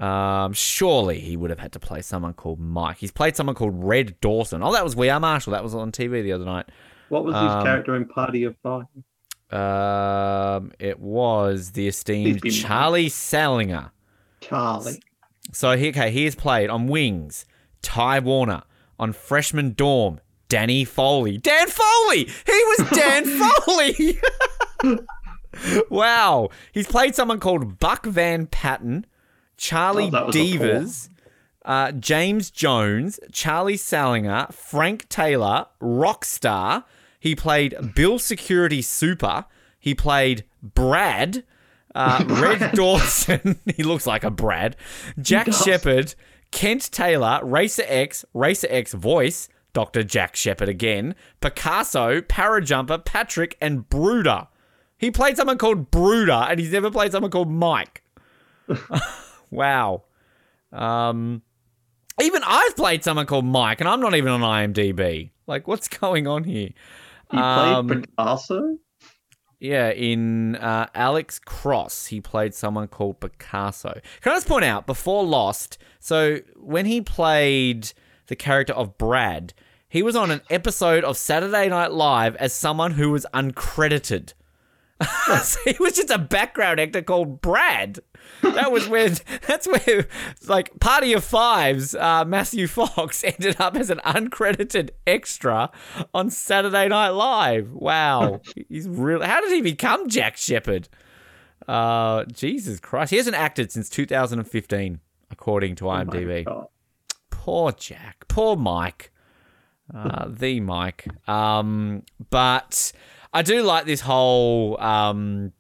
[0.02, 2.98] Um, surely he would have had to play someone called Mike.
[2.98, 4.64] He's played someone called Red Dawson.
[4.64, 5.52] Oh, that was We Are Marshall.
[5.54, 6.66] That was on TV the other night.
[7.10, 8.86] What was his Um, character in Party of Five?
[9.52, 13.92] Um, it was the esteemed Charlie Salinger.
[14.40, 15.02] Charlie.
[15.52, 17.46] So he, okay, he has played on Wings,
[17.82, 18.64] Ty Warner,
[18.98, 21.38] on Freshman Dorm, Danny Foley.
[21.38, 22.26] Dan Foley!
[22.26, 23.26] He was Dan
[24.86, 25.00] Foley!
[25.90, 26.50] wow.
[26.72, 29.06] He's played someone called Buck Van Patten,
[29.62, 31.10] Charlie Oh, that was a Devers,
[31.66, 36.84] uh, James Jones, Charlie Salinger, Frank Taylor, Rockstar.
[37.20, 39.46] He played Bill Security Super.
[39.80, 41.44] He played Brad.
[41.94, 44.76] Uh, Red Dawson, he looks like a Brad.
[45.22, 45.54] Jack.
[45.54, 46.16] Shepard,
[46.50, 50.04] Kent Taylor, Racer X, Racer X voice, Dr.
[50.04, 54.48] Jack Shepard again, Picasso, Parajumper, Patrick, and Brooder.
[54.98, 58.02] He played someone called Brooder, and he's never played someone called Mike.
[59.52, 60.04] wow.
[60.72, 61.42] Um,
[62.22, 65.32] even I've played someone called Mike, and I'm not even on IMDb.
[65.48, 66.70] Like, what's going on here?
[67.30, 68.78] He played Um, Picasso.
[69.60, 74.00] Yeah, in uh, Alex Cross, he played someone called Picasso.
[74.22, 75.78] Can I just point out before Lost?
[76.00, 77.92] So when he played
[78.28, 79.54] the character of Brad,
[79.88, 84.34] He was on an episode of Saturday Night Live as someone who was uncredited.
[85.44, 88.00] so he was just a background actor called Brad.
[88.42, 90.08] That was where that's where
[90.48, 95.72] like Party of Fives, uh, Matthew Fox ended up as an uncredited extra
[96.14, 97.72] on Saturday Night Live.
[97.74, 99.26] Wow, he's really.
[99.26, 100.90] How did he become Jack Shepard?
[101.68, 106.48] Uh, Jesus Christ, he hasn't acted since 2015, according to IMDb.
[106.48, 106.70] Oh.
[107.30, 108.28] Poor Jack.
[108.28, 109.12] Poor Mike.
[109.94, 111.08] Uh, the Mike.
[111.28, 112.92] Um, but
[113.34, 115.54] I do like this whole um,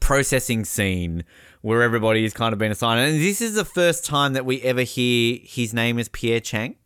[0.00, 1.24] processing scene
[1.62, 3.00] where everybody has kind of been assigned.
[3.00, 6.76] And this is the first time that we ever hear his name is Pierre Chang.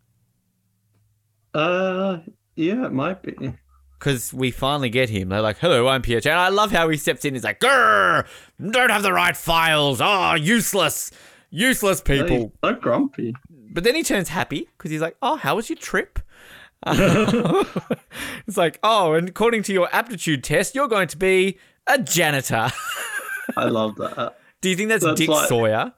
[1.53, 2.19] Uh,
[2.57, 3.55] yeah, it might be.
[3.99, 5.29] Because we finally get him.
[5.29, 6.37] They're like, hello, I'm Pierre Chang.
[6.37, 7.35] I love how he steps in.
[7.35, 8.27] He's like, grrr,
[8.71, 10.01] don't have the right files.
[10.03, 11.11] Oh, useless.
[11.51, 12.53] Useless people.
[12.65, 13.33] So grumpy.
[13.49, 16.19] But then he turns happy because he's like, "Oh, how was your trip?"
[16.87, 22.71] it's like, "Oh, and according to your aptitude test, you're going to be a janitor."
[23.57, 24.37] I love that.
[24.65, 25.93] Do you think that's, That's Dick like- Sawyer?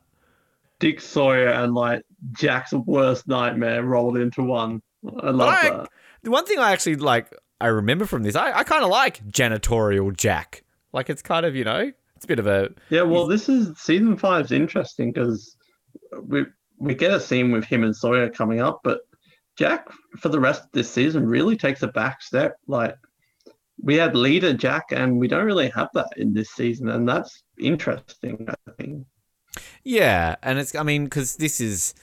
[0.80, 2.02] Dick Sawyer and like
[2.32, 4.82] Jack's worst nightmare rolled into one.
[5.22, 5.88] I love I- that.
[6.24, 9.24] The one thing I actually like, I remember from this, I, I kind of like
[9.28, 10.64] janitorial Jack.
[10.92, 13.78] Like it's kind of, you know, it's a bit of a Yeah, well, this is
[13.78, 15.56] season five's interesting because
[16.24, 16.46] we
[16.78, 19.02] we get a scene with him and Sawyer coming up, but
[19.54, 19.86] Jack
[20.18, 22.56] for the rest of this season really takes a back step.
[22.66, 22.96] Like
[23.80, 27.44] we had leader Jack, and we don't really have that in this season, and that's
[27.58, 28.48] interesting.
[28.48, 29.06] I think.
[29.84, 31.94] Yeah, and it's I mean because this is,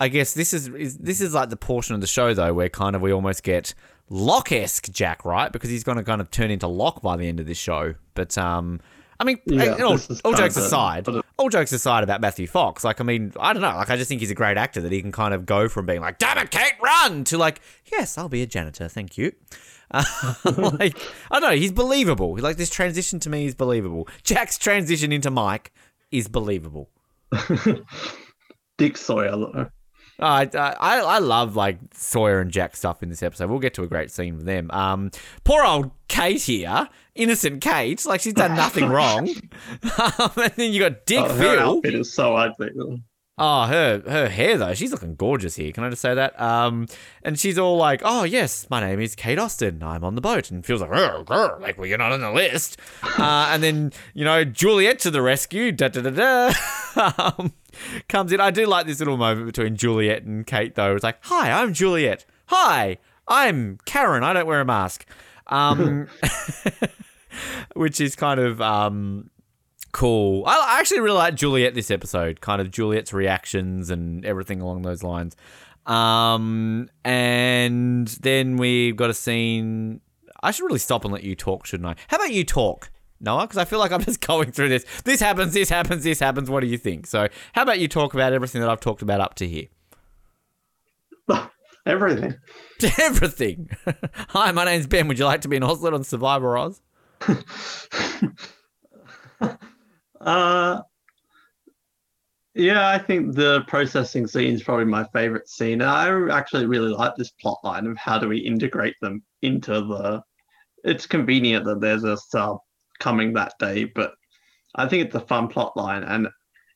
[0.00, 2.68] I guess this is, is this is like the portion of the show though where
[2.68, 3.74] kind of we almost get
[4.10, 7.28] Locke esque Jack right because he's going to kind of turn into Locke by the
[7.28, 7.94] end of this show.
[8.14, 8.80] But um,
[9.20, 13.00] I mean, Yeah, all, all jokes aside, it- all jokes aside about Matthew Fox, like
[13.00, 15.00] I mean, I don't know, like I just think he's a great actor that he
[15.02, 17.60] can kind of go from being like, "Damn it, Kate, run!" to like,
[17.92, 19.32] "Yes, I'll be a janitor, thank you."
[20.44, 20.96] Like
[21.30, 22.36] I don't know, he's believable.
[22.38, 24.08] Like this transition to me is believable.
[24.22, 25.72] Jack's transition into Mike
[26.10, 26.90] is believable.
[28.78, 29.70] Dick Sawyer, though.
[30.18, 33.50] I, I I love like Sawyer and Jack stuff in this episode.
[33.50, 34.70] We'll get to a great scene with them.
[34.70, 35.10] Um,
[35.44, 39.28] poor old Kate here, innocent Kate, like she's done nothing wrong.
[40.18, 41.60] um, and then you got Dick Oh, her Phil.
[41.76, 42.70] outfit is so ugly.
[43.38, 45.70] Oh, her her hair though, she's looking gorgeous here.
[45.70, 46.40] Can I just say that?
[46.40, 46.86] Um,
[47.22, 49.82] and she's all like, "Oh yes, my name is Kate Austin.
[49.82, 52.30] I'm on the boat." And feels like, "Grr, grr," like, well, you're not on the
[52.30, 52.78] list.
[53.18, 55.70] uh, and then you know Juliet to the rescue.
[55.70, 56.10] Da da da
[56.94, 57.32] da.
[57.38, 57.52] um,
[58.08, 58.40] comes in.
[58.40, 60.94] I do like this little moment between Juliet and Kate though.
[60.94, 62.24] It's like, "Hi, I'm Juliet.
[62.46, 62.96] Hi,
[63.28, 64.24] I'm Karen.
[64.24, 65.04] I don't wear a mask."
[65.48, 66.08] Um,
[67.74, 69.28] which is kind of um
[69.96, 70.44] cool.
[70.46, 75.02] I actually really like Juliet this episode, kind of Juliet's reactions and everything along those
[75.02, 75.34] lines.
[75.86, 80.02] Um, and then we've got a scene.
[80.42, 81.94] I should really stop and let you talk, shouldn't I?
[82.08, 82.90] How about you talk,
[83.20, 83.46] Noah?
[83.46, 84.84] Because I feel like I'm just going through this.
[85.04, 86.50] This happens, this happens, this happens.
[86.50, 87.06] What do you think?
[87.06, 89.68] So, how about you talk about everything that I've talked about up to here?
[91.86, 92.34] Everything.
[93.00, 93.70] everything.
[94.30, 95.06] Hi, my name's Ben.
[95.06, 96.82] Would you like to be an Oslet on Survivor Oz?
[100.20, 100.82] Uh,
[102.54, 105.82] yeah, I think the processing scene is probably my favorite scene.
[105.82, 110.22] I actually really like this plot line of how do we integrate them into the.
[110.84, 112.58] It's convenient that there's a sub
[112.98, 114.14] coming that day, but
[114.74, 116.28] I think it's a fun plot line, and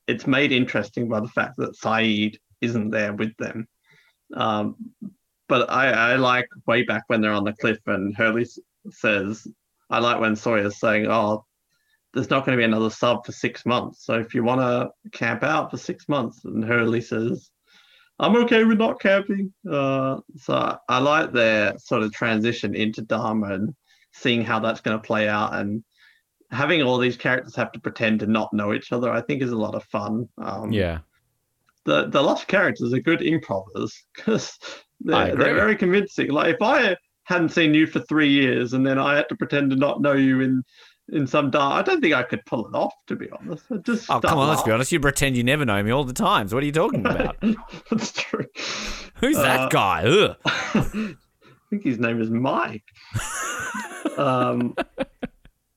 [0.07, 3.67] it's made interesting by the fact that Sayid isn't there with them.
[4.35, 4.77] Um,
[5.49, 8.47] but I, I like way back when they're on the cliff and Hurley
[8.91, 9.47] says,
[9.89, 11.45] I like when Sawyer's saying, "Oh,
[12.13, 14.05] there's not going to be another sub for six months.
[14.05, 17.51] So if you want to camp out for six months, and Hurley says,
[18.19, 19.53] I'm okay with not camping.
[19.71, 23.75] Uh, so I like their sort of transition into Dharma and
[24.13, 25.83] seeing how that's going to play out and
[26.51, 29.11] having all these characters have to pretend to not know each other.
[29.11, 30.29] I think is a lot of fun.
[30.39, 30.99] Um, Yeah.
[31.85, 34.59] the the lost characters are good improvers because
[35.01, 36.31] they're, they're very convincing.
[36.31, 39.71] Like if I hadn't seen you for three years and then I had to pretend
[39.71, 40.63] to not know you in
[41.13, 42.95] in some dark, I don't think I could pull it off.
[43.09, 44.93] To be honest, I'd just Oh, come on, let's be honest.
[44.93, 46.51] You pretend you never know me all the times.
[46.51, 47.37] So what are you talking about?
[47.91, 48.47] That's true.
[49.17, 50.35] Who's Uh, that guy?
[50.45, 51.15] I
[51.71, 52.85] think his name is Mike.
[54.19, 54.75] um,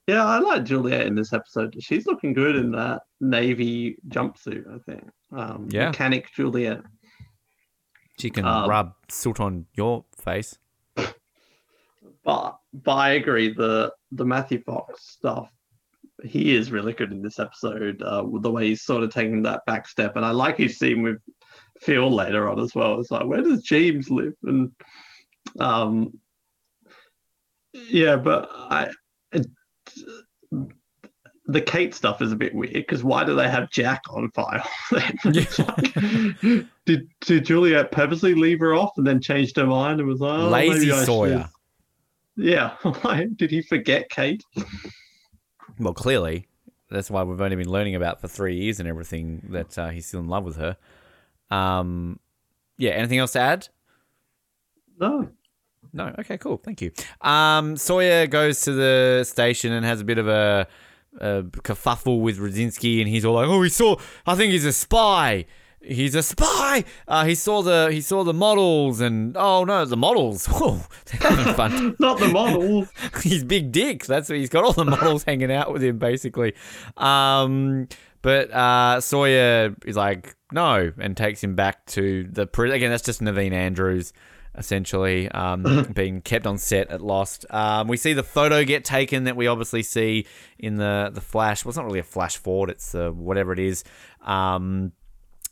[0.08, 1.76] yeah, I like Juliet in this episode.
[1.80, 4.66] She's looking good in that navy jumpsuit.
[4.74, 5.04] I think.
[5.32, 5.88] Um, Yeah.
[5.88, 6.82] Mechanic Juliet.
[8.20, 10.58] She can Um, rub soot on your face.
[12.24, 15.50] But but I agree the the Matthew Fox stuff.
[16.24, 18.02] He is really good in this episode.
[18.02, 20.78] Uh, with the way he's sort of taking that back step, and I like his
[20.78, 21.18] scene with
[21.82, 23.00] Phil later on as well.
[23.00, 24.36] It's like, where does James live?
[24.44, 24.72] And
[25.60, 26.20] Um,
[27.74, 28.92] yeah, but I
[29.32, 29.48] it,
[31.46, 34.68] the Kate stuff is a bit weird because why do they have Jack on file?
[34.92, 35.22] Like,
[36.86, 40.40] did did Juliet purposely leave her off and then changed her mind and was like,
[40.40, 41.50] oh, Lazy Sawyer.
[42.36, 44.44] Yeah, like, did he forget Kate?
[45.80, 46.48] Well, clearly,
[46.90, 50.06] that's why we've only been learning about for three years and everything that uh, he's
[50.06, 50.78] still in love with her.
[51.50, 52.20] Um,
[52.78, 52.92] yeah.
[52.92, 53.68] Anything else to add?
[55.00, 55.30] No.
[55.92, 56.14] No.
[56.20, 56.38] Okay.
[56.38, 56.58] Cool.
[56.58, 56.92] Thank you.
[57.22, 60.68] Um, Sawyer goes to the station and has a bit of a,
[61.20, 63.96] a kerfuffle with Radzinski, and he's all like, "Oh, he saw.
[64.26, 65.46] I think he's a spy.
[65.84, 66.86] He's a spy.
[67.08, 70.48] Uh, he saw the he saw the models, and oh no, the models.
[70.66, 70.78] Oh,
[71.56, 71.96] fun.
[72.00, 72.88] Not the model.
[73.22, 74.06] he's big dick.
[74.06, 76.54] That's what he's got all the models hanging out with him basically.
[76.96, 77.88] Um,
[78.22, 82.76] but uh, Sawyer is like no, and takes him back to the prison.
[82.76, 84.14] Again, that's just Naveen Andrews.
[84.56, 87.46] Essentially, um, being kept on set at Lost.
[87.50, 90.28] Um, we see the photo get taken that we obviously see
[90.58, 91.66] in the the flash.
[91.66, 93.84] Well, it's not really a flash forward; it's uh, whatever it is.
[94.22, 94.94] Um,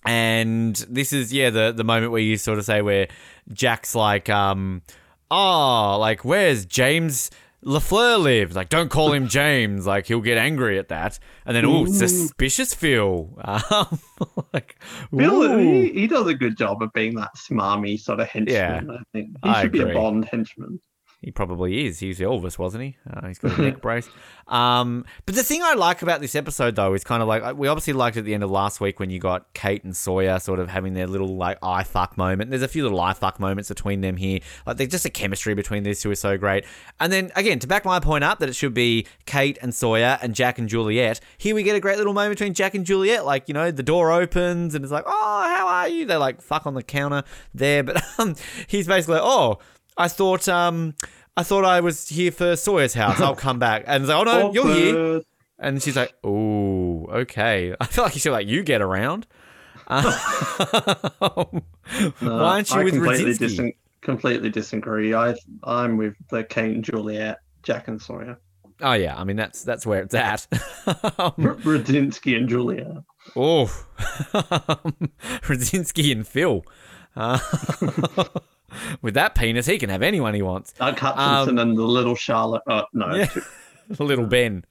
[0.05, 3.07] and this is yeah the the moment where you sort of say where
[3.51, 4.81] Jack's like um
[5.29, 7.29] oh like where's James
[7.63, 11.65] Lafleur live like don't call him James like he'll get angry at that and then
[11.65, 13.99] oh suspicious Phil um,
[14.53, 14.81] like
[15.15, 15.57] Bill, ooh.
[15.57, 18.55] he, he does a good job of being that smarmy sort of henchman.
[18.55, 20.79] Yeah, I think he I should be a Bond henchman.
[21.21, 21.99] He probably is.
[21.99, 22.97] He's Elvis, wasn't he?
[23.07, 24.09] Uh, he's got a neck brace.
[24.47, 27.67] Um, but the thing I like about this episode, though, is kind of like we
[27.67, 30.59] obviously liked at the end of last week when you got Kate and Sawyer sort
[30.59, 32.49] of having their little like eye fuck moment.
[32.49, 34.39] There's a few little eye fuck moments between them here.
[34.65, 36.65] Like there's just a chemistry between these two is so great.
[36.99, 40.17] And then again, to back my point up that it should be Kate and Sawyer
[40.23, 41.19] and Jack and Juliet.
[41.37, 43.27] Here we get a great little moment between Jack and Juliet.
[43.27, 46.07] Like you know, the door opens and it's like, oh, how are you?
[46.07, 49.59] They're like fuck on the counter there, but um, he's basically, like, oh,
[49.97, 50.95] I thought um.
[51.37, 53.21] I thought I was here for Sawyer's house.
[53.21, 53.85] I'll come back.
[53.87, 55.21] And like, oh no, you're here.
[55.57, 59.27] And she's like, "Oh, okay." I feel like she's like, "You get around."
[59.87, 60.03] Um,
[62.21, 65.13] No, Why aren't you I with completely, disen- completely disagree.
[65.13, 68.39] I I'm with the Kate and Juliet, Jack and Sawyer,
[68.81, 70.47] oh yeah, I mean that's that's where it's at.
[70.87, 72.87] R- Radzinski and Juliet.
[73.35, 73.65] oh,
[75.43, 76.63] Radzinski and Phil.
[77.15, 77.37] Uh,
[79.01, 80.73] with that penis, he can have anyone he wants.
[80.73, 82.63] Doug Hutchison and the little Charlotte.
[82.67, 83.29] Oh no, Um, Yeah.
[83.99, 84.63] Little Ben.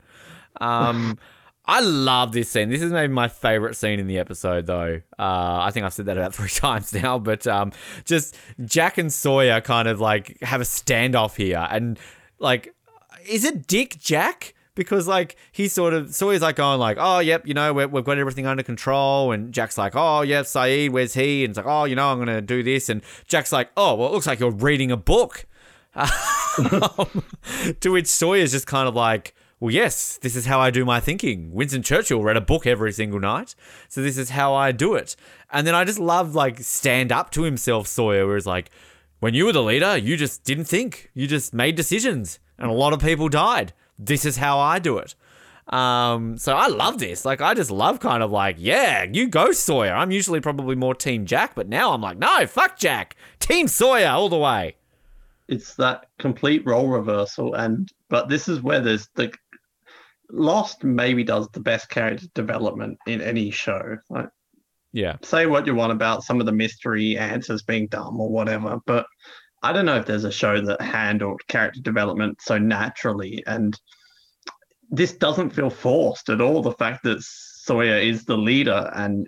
[0.61, 1.19] Um,
[1.67, 2.71] I love this scene.
[2.71, 5.01] This is maybe my favorite scene in the episode, though.
[5.19, 7.73] Uh, I think I've said that about three times now, but um,
[8.05, 11.99] just Jack and Sawyer kind of like have a standoff here, and
[12.39, 12.75] like,
[13.29, 14.55] is it Dick Jack?
[14.81, 18.03] Because like he's sort of Sawyer's like going like, oh yep, you know we we've
[18.03, 21.45] got everything under control, and Jack's like, oh yeah, Sayid, where's he?
[21.45, 24.09] And it's like, oh you know I'm gonna do this, and Jack's like, oh well,
[24.09, 25.47] it looks like you're reading a book.
[26.59, 27.23] Um,
[27.81, 30.99] to which Sawyer's just kind of like, well, yes, this is how I do my
[30.99, 31.53] thinking.
[31.53, 33.55] Winston Churchill read a book every single night,
[33.89, 35.15] so this is how I do it.
[35.53, 38.71] And then I just love like stand up to himself, Sawyer, where it's like,
[39.21, 42.75] when you were the leader, you just didn't think, you just made decisions, and a
[42.75, 43.73] lot of people died.
[44.03, 45.15] This is how I do it.
[45.73, 47.25] Um, so I love this.
[47.25, 49.93] Like, I just love kind of like, yeah, you go Sawyer.
[49.95, 54.09] I'm usually probably more Team Jack, but now I'm like, no, fuck Jack, Team Sawyer
[54.09, 54.75] all the way.
[55.49, 59.33] it's that complete role reversal and but this is where there's the
[60.31, 64.29] lost maybe does the best character development in any show like
[64.93, 65.17] Yeah.
[65.23, 69.07] say what you want about some of the mystery answers being dumb or whatever but
[69.63, 73.79] i don't know if there's a show that handled character development so naturally and
[74.91, 79.27] this doesn't feel forced at all the fact that sawyer is the leader and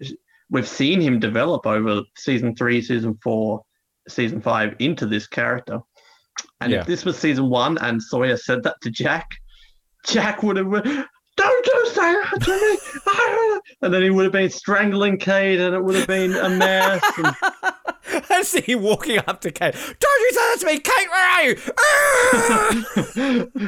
[0.50, 3.62] we've seen him develop over season three season four
[4.08, 5.78] season five into this character
[6.60, 6.80] and Yeah.
[6.80, 9.28] if this was season one and Sawyer said that to Jack,
[10.06, 10.86] Jack would have went,
[11.36, 12.78] Don't do say that to me.
[13.82, 17.02] and then he would have been strangling Kate and it would have been a mess.
[17.16, 17.36] And
[18.30, 19.74] I see him walking up to Kate.
[19.74, 21.08] Don't you say that to me, Kate?
[21.10, 21.56] Where are you?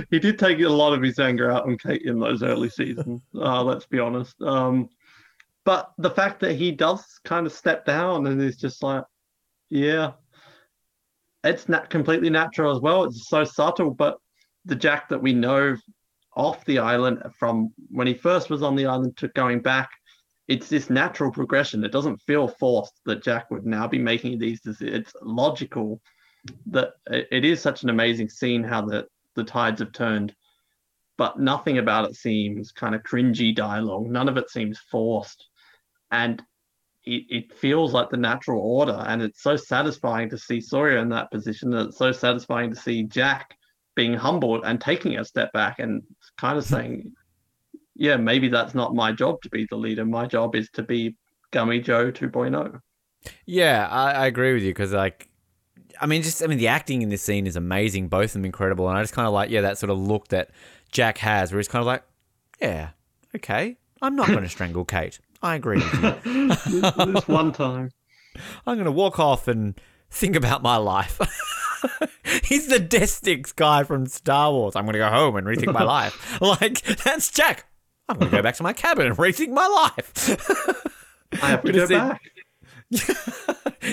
[0.11, 3.23] He did take a lot of his anger out on Kate in those early seasons.
[3.35, 4.41] Uh, let's be honest.
[4.43, 4.89] Um,
[5.65, 9.05] but the fact that he does kind of step down and is just like,
[9.71, 10.13] yeah,
[11.43, 13.05] it's not completely natural as well.
[13.05, 14.19] It's so subtle, but
[14.65, 15.77] the Jack that we know
[16.37, 19.91] off the island from when he first was on the island to going back,
[20.49, 21.85] it's this natural progression.
[21.85, 24.99] It doesn't feel forced that Jack would now be making these decisions.
[24.99, 26.01] It's logical
[26.67, 30.35] that it is such an amazing scene how the, the tides have turned,
[31.17, 34.07] but nothing about it seems kind of cringy dialogue.
[34.07, 35.47] None of it seems forced.
[36.11, 36.43] And
[37.05, 41.09] it, it feels like the natural order, and it's so satisfying to see Sawyer in
[41.11, 43.57] that position, and it's so satisfying to see Jack
[43.95, 46.03] being humbled and taking a step back and
[46.39, 47.13] kind of saying,
[47.95, 50.05] "Yeah, maybe that's not my job to be the leader.
[50.05, 51.17] My job is to be
[51.55, 52.81] Gummy Joe 2.0.
[53.47, 55.29] Yeah, I, I agree with you because like.
[56.01, 58.09] I mean, just I mean, the acting in this scene is amazing.
[58.09, 60.27] Both of them incredible, and I just kind of like, yeah, that sort of look
[60.29, 60.51] that
[60.91, 62.03] Jack has, where he's kind of like,
[62.61, 62.91] yeah,
[63.37, 65.21] okay, I'm not going to strangle Kate.
[65.41, 66.49] I agree with you.
[66.49, 67.91] this, this one time.
[68.67, 69.81] I'm going to walk off and
[70.11, 71.21] think about my life.
[72.45, 74.75] He's the death sticks guy from Star Wars.
[74.77, 76.39] I'm going to go home and rethink my life.
[76.41, 77.67] Like, that's Jack.
[78.09, 80.29] I'm going to go back to my cabin and rethink my life.
[81.43, 82.21] I have to go see- back.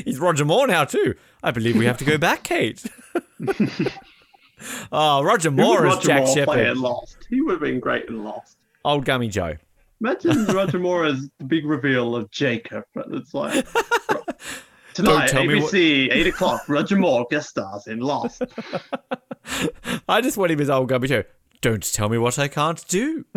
[0.05, 1.15] He's Roger Moore now, too.
[1.43, 2.83] I believe we have to go back, Kate.
[4.91, 6.77] oh, Roger Moore is Roger Jack Moore Shepard.
[6.77, 7.17] Lost?
[7.29, 8.57] He would have been great in Lost.
[8.85, 9.55] Old Gummy Joe.
[10.01, 12.83] Imagine Roger Moore as the big reveal of Jacob.
[12.95, 13.65] It's like
[14.93, 16.61] tonight, tell me what- ABC, eight o'clock.
[16.67, 18.41] Roger Moore guest stars in Lost.
[20.07, 21.23] I just want him as old Gummy Joe.
[21.61, 23.25] Don't tell me what I can't do.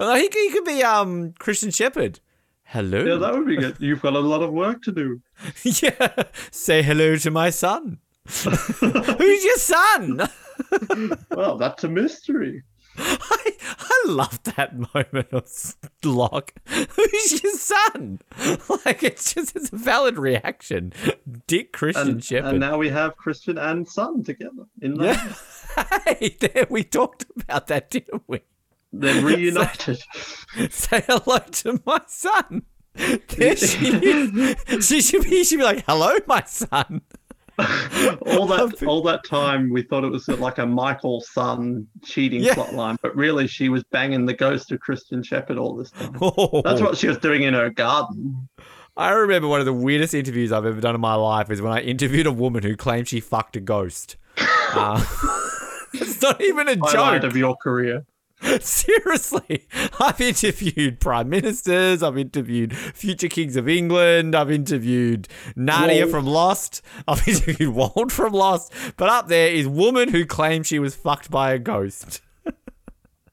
[0.00, 2.18] Uh, he, could- he could be um Christian Shepherd.
[2.64, 3.04] Hello.
[3.04, 3.76] Yeah, that would be good.
[3.78, 5.20] You've got a lot of work to do.
[5.62, 6.24] yeah.
[6.50, 7.98] Say hello to my son.
[8.26, 10.28] Who's your son?
[11.30, 12.62] Well, that's a mystery.
[12.98, 15.74] I, I love that moment of
[16.04, 16.52] Locke.
[16.66, 18.20] Who's your son?
[18.84, 20.92] Like it's just it's a valid reaction.
[21.46, 22.50] Dick Christian And, Shepherd.
[22.50, 25.34] and now we have Christian and Sun together in the yeah.
[26.18, 28.40] Hey, there we talked about that, didn't we?
[28.92, 30.02] They're reunited.
[30.70, 32.62] Say hello to my son.
[32.94, 34.86] There she is.
[34.86, 37.02] She should be, he should be like, hello, my son.
[38.26, 42.54] all that all that time we thought it was like a Michael Sun cheating Yeah.
[42.54, 46.16] plotline, but really she was banging the ghost of Christian Shepherd all this time.
[46.20, 46.60] Oh.
[46.62, 48.48] That's what she was doing in her garden.
[48.96, 51.72] I remember one of the weirdest interviews I've ever done in my life is when
[51.72, 54.16] I interviewed a woman who claimed she fucked a ghost.
[54.78, 55.02] Uh,
[55.94, 57.30] it's not even a Highlight joke.
[57.30, 58.04] of your career.
[58.60, 59.66] Seriously,
[59.98, 62.02] I've interviewed prime ministers.
[62.02, 64.34] I've interviewed future kings of England.
[64.34, 66.82] I've interviewed Nadia from Lost.
[67.08, 68.72] I've interviewed Walt from Lost.
[68.96, 72.20] But up there is woman who claims she was fucked by a ghost.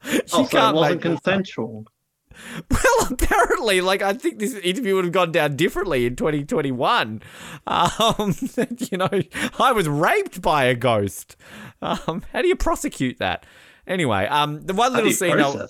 [0.04, 1.86] she Oh, so it wasn't consensual.
[2.70, 7.22] Well, apparently, like I think this interview would have gone down differently in 2021.
[7.68, 8.36] Um,
[8.91, 9.10] you know,
[9.60, 11.36] I was raped by a ghost.
[11.82, 13.45] Um, how do you prosecute that?
[13.88, 15.39] Anyway, um, the one little scene.
[15.39, 15.67] I.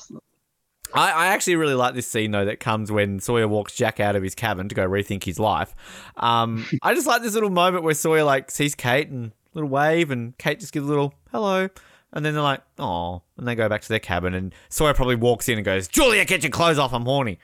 [0.93, 4.15] I I actually really like this scene though that comes when Sawyer walks Jack out
[4.15, 5.73] of his cabin to go rethink his life.
[6.17, 10.11] Um, I just like this little moment where Sawyer like sees Kate and little wave,
[10.11, 11.69] and Kate just gives a little hello.
[12.15, 15.15] And then they're like, oh, and they go back to their cabin, and Sawyer probably
[15.15, 17.39] walks in and goes, Julia, get your clothes off, I'm horny.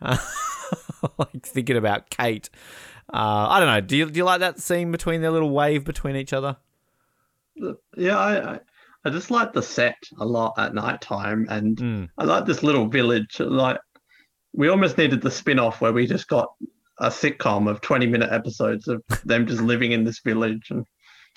[0.00, 0.16] Uh,
[1.18, 2.48] like thinking about Kate.
[3.12, 3.80] Uh, I don't know.
[3.80, 6.56] Do you, do you like that scene between their little wave between each other?
[7.96, 8.60] Yeah, I, I
[9.04, 12.08] I just like the set a lot at night time, and Mm.
[12.18, 13.40] I like this little village.
[13.40, 13.78] Like
[14.52, 16.48] we almost needed the spin-off where we just got
[16.98, 20.84] a sitcom of 20 minute episodes of them just living in this village and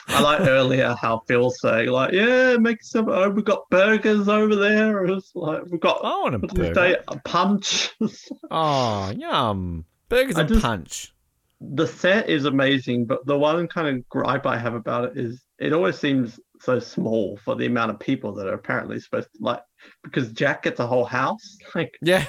[0.07, 3.09] I like earlier how Phil saying like, yeah, make some.
[3.09, 5.03] Oh, we've got burgers over there.
[5.05, 6.75] It's like we've got I want a what did we burger.
[6.75, 6.97] say?
[7.07, 7.91] a punch.
[8.51, 9.85] Oh, yum.
[10.09, 11.13] Burgers I and just- punch.
[11.61, 15.41] the set is amazing, but the one kind of gripe I have about it is
[15.57, 19.37] it always seems so small for the amount of people that are apparently supposed to
[19.43, 19.61] like
[20.03, 21.57] because Jack gets a whole house.
[21.73, 22.25] Like Yeah.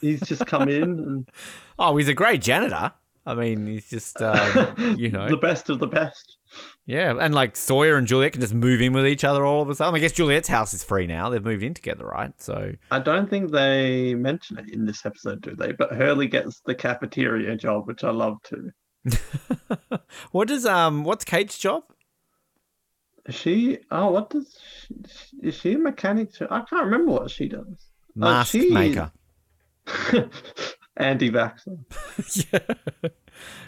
[0.00, 1.28] he's just come in and
[1.78, 2.92] Oh, he's a great janitor.
[3.26, 6.36] I mean, he's just, um, you know, the best of the best.
[6.84, 7.14] yeah.
[7.18, 9.74] And like Sawyer and Juliet can just move in with each other all of a
[9.74, 9.94] sudden.
[9.94, 11.30] I guess Juliet's house is free now.
[11.30, 12.32] They've moved in together, right?
[12.38, 15.72] So, I don't think they mention it in this episode, do they?
[15.72, 18.70] But Hurley gets the cafeteria job, which I love too.
[20.30, 21.82] what does um, what's Kate's job?
[23.30, 23.78] She?
[23.90, 24.58] Oh, what does?
[24.86, 26.32] She, is she a mechanic?
[26.34, 26.46] Too?
[26.50, 27.88] I can't remember what she does.
[28.14, 29.10] Mask she- maker.
[30.96, 32.46] Anti-vaxxer.
[32.52, 33.08] yeah.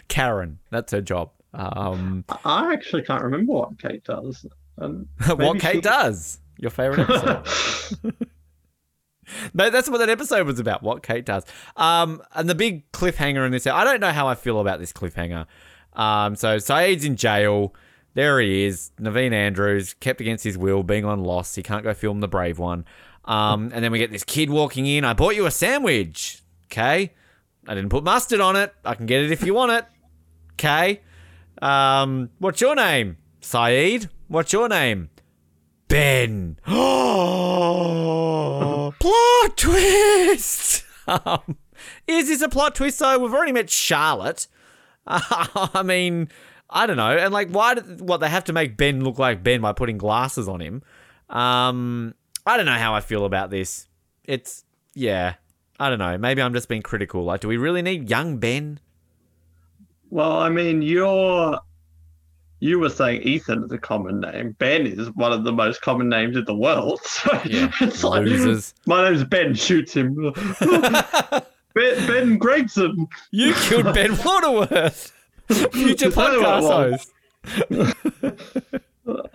[0.07, 1.31] Karen, that's her job.
[1.53, 4.45] Um, I- I actually can't remember what Kate does.
[4.77, 6.39] Um, what Kate she- does?
[6.59, 8.15] Your favorite episode?
[9.53, 10.81] No, that's what that episode was about.
[10.83, 11.43] What Kate does.
[11.75, 13.67] Um, and the big cliffhanger in this.
[13.67, 15.45] I don't know how I feel about this cliffhanger.
[15.93, 17.73] Um, so Sayid's in jail.
[18.17, 18.89] There he is.
[18.99, 21.53] Naveen Andrews kept against his will, being on loss.
[21.53, 22.83] He can't go film the brave one.
[23.25, 25.05] Um, and then we get this kid walking in.
[25.05, 26.41] I bought you a sandwich.
[26.65, 27.13] Okay.
[27.67, 28.73] I didn't put mustard on it.
[28.83, 29.85] I can get it if you want it.
[30.53, 31.01] Okay.
[31.61, 33.17] Um, what's your name?
[33.39, 34.09] Sayid.
[34.29, 35.11] What's your name?
[35.87, 36.57] Ben.
[36.65, 37.75] Oh,
[38.99, 40.85] plot twist.
[41.07, 41.55] Um,
[42.05, 43.17] Is this a plot twist though?
[43.19, 44.47] We've already met Charlotte.
[45.07, 46.27] I mean,
[46.69, 47.17] I don't know.
[47.17, 47.75] And like, why?
[47.75, 50.83] Did, what they have to make Ben look like Ben by putting glasses on him?
[51.29, 52.13] Um,
[52.45, 53.87] I don't know how I feel about this.
[54.23, 54.63] It's
[54.93, 55.35] yeah.
[55.79, 56.17] I don't know.
[56.17, 57.23] Maybe I'm just being critical.
[57.23, 58.79] Like, do we really need young Ben?
[60.09, 61.59] Well, I mean, you're
[62.59, 64.55] you were saying Ethan is a common name.
[64.57, 66.99] Ben is one of the most common names in the world.
[67.05, 68.73] So Yeah, it's like, losers.
[68.87, 69.53] my name's Ben.
[69.53, 70.33] Shoots him.
[70.59, 71.43] ben,
[72.07, 73.07] ben Gregson.
[73.31, 75.13] You killed Ben Waterworth,
[75.53, 77.07] future Is that who it podcast
[77.69, 78.77] host.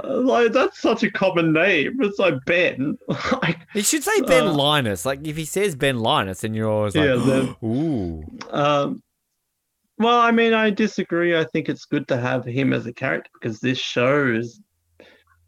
[0.05, 1.97] Like that's such a common name.
[2.01, 2.99] It's like Ben.
[3.43, 5.07] like, He should say Ben Uh, Linus.
[5.07, 8.23] Like if he says Ben Linus, then you're always like, Yeah, then- ooh.
[8.51, 9.03] um,
[9.99, 11.37] well, I mean, I disagree.
[11.39, 14.61] I think it's good to have him as a character because this show is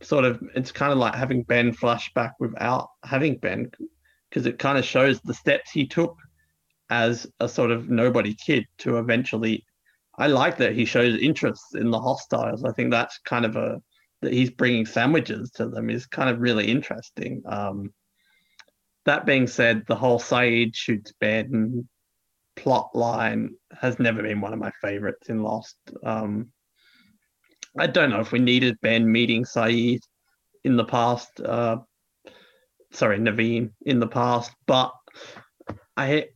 [0.00, 3.70] sort of it's kind of like having Ben flashback without having Ben
[4.30, 6.16] because it kind of shows the steps he took
[6.90, 9.64] as a sort of nobody kid to eventually.
[10.18, 12.64] I like that he shows interest in the hostiles.
[12.64, 13.82] I think that's kind of a
[14.22, 17.42] that he's bringing sandwiches to them is kind of really interesting.
[17.46, 17.92] Um,
[19.04, 21.86] that being said, the whole Sayid shoots Ben
[22.56, 25.76] plot line has never been one of my favorites in Lost.
[26.02, 26.50] Um,
[27.78, 30.00] I don't know if we needed Ben meeting Sayid
[30.62, 31.40] in the past.
[31.40, 31.78] Uh,
[32.92, 34.92] sorry, Naveen in the past, but
[35.96, 36.28] I,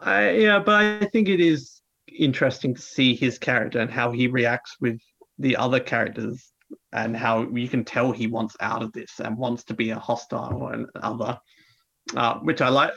[0.00, 1.81] I yeah, but I think it is
[2.18, 5.00] interesting to see his character and how he reacts with
[5.38, 6.52] the other characters
[6.92, 9.98] and how you can tell he wants out of this and wants to be a
[9.98, 11.38] hostile and other,
[12.16, 12.92] uh, which I like.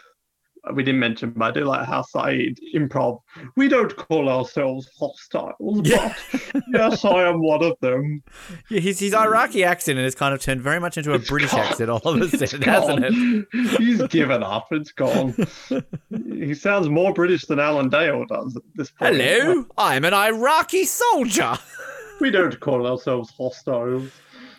[0.74, 3.20] We didn't mention, but I do like how Sayid improv.
[3.56, 6.14] We don't call ourselves hostiles, Yeah.
[6.54, 8.24] but yes, I am one of them.
[8.70, 11.52] Yeah, his, his Iraqi accent has kind of turned very much into a It's British
[11.52, 11.60] gone.
[11.62, 13.78] accent all of a sudden, hasn't it?
[13.78, 14.68] He's given up.
[14.72, 15.36] It's gone.
[16.34, 19.16] he sounds more British than Alan Dale does at this point.
[19.18, 21.58] Hello, I'm an Iraqi soldier.
[22.22, 24.10] We don't call ourselves hostiles.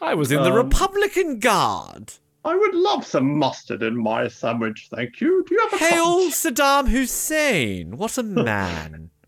[0.02, 2.12] I was in the Um, Republican Guard.
[2.46, 5.44] I would love some mustard in my sandwich, thank you.
[5.46, 6.32] Do you have a Hail punch?
[6.32, 7.96] Saddam Hussein.
[7.96, 9.10] What a man.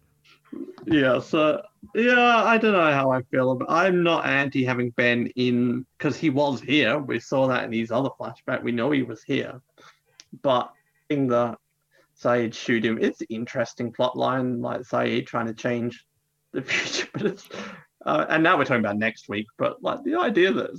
[0.87, 1.61] Yeah, so
[1.95, 3.71] yeah, I don't know how I feel about.
[3.71, 6.99] I'm not anti having Ben in because he was here.
[6.99, 8.63] We saw that in his other flashback.
[8.63, 9.61] We know he was here,
[10.41, 10.73] but
[11.11, 11.59] in the
[12.19, 14.63] Sayid shoot him, it's interesting plot line.
[14.63, 16.07] Like Sayid trying to change
[16.53, 17.49] the future, but it's.
[18.07, 20.71] Uh, and now we're talking about next week, but like the idea that,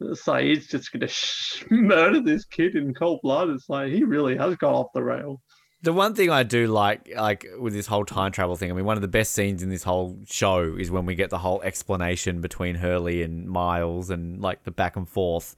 [0.00, 4.02] that Sayid's just going to sh- murder this kid in cold blood, it's like he
[4.02, 5.40] really has gone off the rail.
[5.82, 8.86] The one thing I do like, like with this whole time travel thing, I mean,
[8.86, 11.60] one of the best scenes in this whole show is when we get the whole
[11.62, 15.54] explanation between Hurley and Miles and like the back and forth,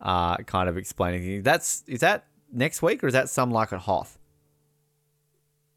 [0.00, 1.42] uh, kind of explaining.
[1.42, 4.18] That's is that next week or is that some like at Hoth?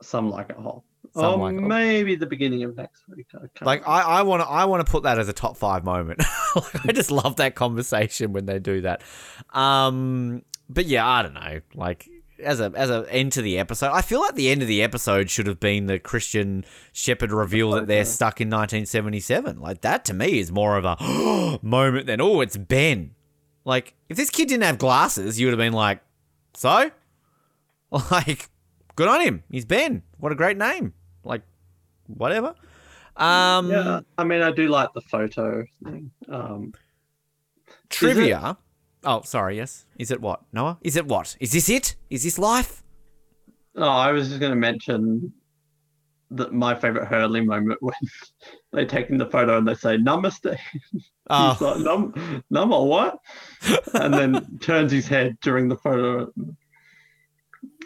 [0.02, 0.84] Some like it Hoth.
[1.14, 3.28] Or like maybe the beginning of next week.
[3.34, 5.84] I Like I, I want to, I want to put that as a top five
[5.84, 6.24] moment.
[6.56, 9.02] like, I just love that conversation when they do that.
[9.52, 11.60] Um, but yeah, I don't know.
[11.76, 12.08] Like
[12.40, 14.82] as a as a end to the episode, I feel like the end of the
[14.82, 19.60] episode should have been the Christian Shepherd reveal that they're stuck in 1977.
[19.60, 23.16] Like that to me is more of a moment than oh, it's Ben.
[23.66, 26.02] Like if this kid didn't have glasses, you would have been like,
[26.54, 26.92] so,
[28.12, 28.50] like,
[29.02, 29.44] good on him.
[29.50, 30.04] He's Ben.
[30.20, 30.94] What a great name.
[31.24, 31.42] Like,
[32.06, 32.54] whatever.
[33.18, 36.12] Um, Yeah, I mean, I do like the photo thing.
[36.30, 36.74] Um,
[37.90, 38.58] trivia.
[39.04, 39.58] Oh, sorry.
[39.58, 39.86] Yes.
[39.98, 40.78] Is it what Noah?
[40.82, 41.36] Is it what?
[41.40, 41.96] Is this it?
[42.12, 42.84] Is this life?
[43.76, 45.34] oh, I was just going to mention
[46.30, 47.96] that my favorite Hurley moment when
[48.72, 50.58] they're taking the photo and they say "Namaste."
[51.34, 53.20] Oh, He's like, Num, Num or what?
[53.94, 56.30] And then turns his head during the photo.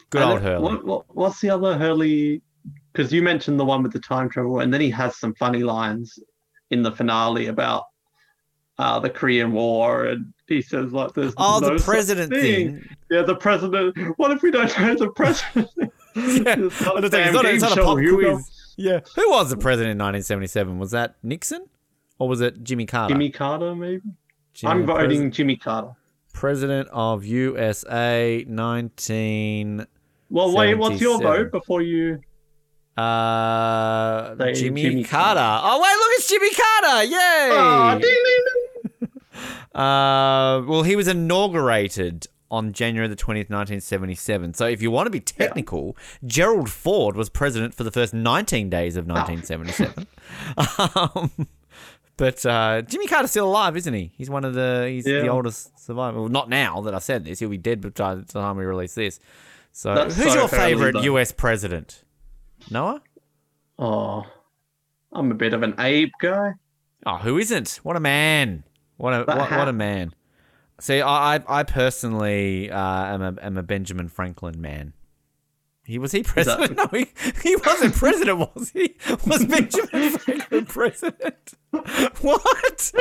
[0.09, 0.63] Good And old Hurley.
[0.63, 2.41] What, what, what's the other Hurley?
[2.91, 5.63] Because you mentioned the one with the time travel, and then he has some funny
[5.63, 6.17] lines
[6.71, 7.83] in the finale about
[8.77, 12.83] uh, the Korean War, and he says like, "There's Oh, no the president thing.
[13.11, 13.95] Yeah, the president.
[14.17, 15.69] What if we don't know the president?
[16.17, 17.99] Yeah, It's not I a don't think- damn it's not a- it's not a pop
[17.99, 18.35] Hugo.
[18.35, 18.49] quiz.
[18.77, 19.01] Yeah.
[19.17, 20.79] Who was the president in 1977?
[20.79, 21.65] Was that Nixon
[22.19, 23.13] or was it Jimmy Carter?
[23.13, 24.01] Jimmy Carter, maybe.
[24.53, 25.91] Jimmy- I'm voting pres- Jimmy Carter.
[26.31, 29.85] president of USA 19.
[30.35, 32.19] Well, wait, what's your vote before you?
[32.97, 35.39] Uh, Jimmy, Jimmy Carter.
[35.41, 37.03] Oh wait, look, it's Jimmy Carter!
[37.05, 37.49] Yay!
[37.53, 39.09] Ah, ding, ding, ding.
[39.75, 44.53] Uh, well, he was inaugurated on January the 20th, 1977.
[44.53, 48.69] So if you want to be technical, Gerald Ford was president for the first 19
[48.69, 50.07] days of 1977.
[51.15, 51.47] um,
[52.15, 54.13] but uh, Jimmy Carter's still alive, isn't he?
[54.17, 56.21] He's one of the he's the oldest survivor.
[56.21, 57.39] Well, not now that I said this.
[57.39, 59.19] He'll be dead by the time we release this.
[59.77, 61.01] So, That's who's so your favorite though.
[61.01, 62.05] US president?
[62.71, 63.01] Noah?
[63.77, 64.23] Oh,
[65.11, 66.53] I'm a bit of an Abe guy.
[67.05, 67.81] Oh, who isn't?
[67.83, 68.63] What a man!
[68.95, 70.15] What a what, what a man!
[70.79, 74.93] See, I I, I personally uh, am a am a Benjamin Franklin man.
[75.85, 76.75] He was he president?
[76.85, 77.07] No, he,
[77.43, 78.95] he wasn't president, was he?
[79.27, 81.53] Was Benjamin Franklin president?
[82.21, 82.91] What?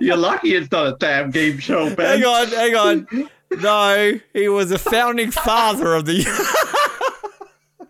[0.00, 2.20] You're lucky it's not a damn game show, Ben.
[2.20, 3.06] Hang on, hang on.
[3.60, 6.24] No, he was a founding father of the.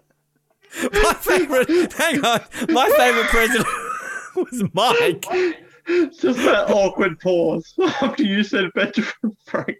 [0.92, 1.92] my favorite.
[1.94, 3.66] Hang on, my favorite president
[4.36, 5.24] was Mike.
[6.20, 7.72] Just that awkward pause
[8.02, 9.10] after you said Benjamin
[9.46, 9.78] Franklin.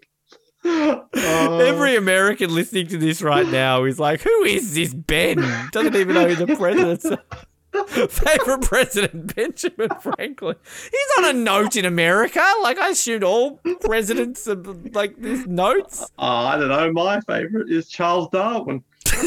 [0.63, 5.37] Oh, Every American listening to this right now is like, "Who is this Ben?"
[5.71, 7.05] Doesn't even know who the president's
[8.13, 10.55] favorite president, Benjamin Franklin.
[10.83, 12.43] He's on a note in America.
[12.61, 16.05] Like I assumed all presidents are like this notes.
[16.19, 16.91] oh, I don't know.
[16.93, 18.83] My favorite is Charles Darwin.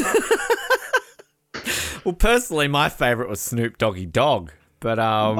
[2.03, 4.51] Well, personally, my favorite was Snoop Doggy Dogg.
[4.85, 5.37] But um,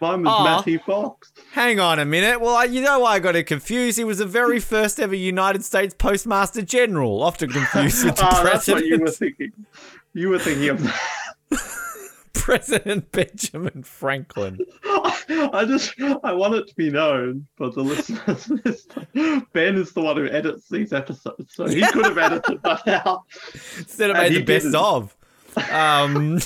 [0.00, 0.44] Mine was.
[0.44, 1.32] Matthew Fox.
[1.50, 2.40] hang on a minute.
[2.40, 3.98] Well, I, you know why I got it confused?
[3.98, 8.44] He was the very first ever United States Postmaster General, often confused with the Oh,
[8.44, 9.50] that's what you were thinking.
[10.12, 11.00] You were thinking of that.
[12.34, 14.60] President Benjamin Franklin.
[14.84, 15.92] I just
[16.22, 18.86] I want it to be known for the listeners.
[19.52, 23.22] Ben is the one who edits these episodes, so he could have edited that out.
[23.76, 24.76] Instead of made the best didn't.
[24.76, 25.16] of.
[25.72, 26.38] Um,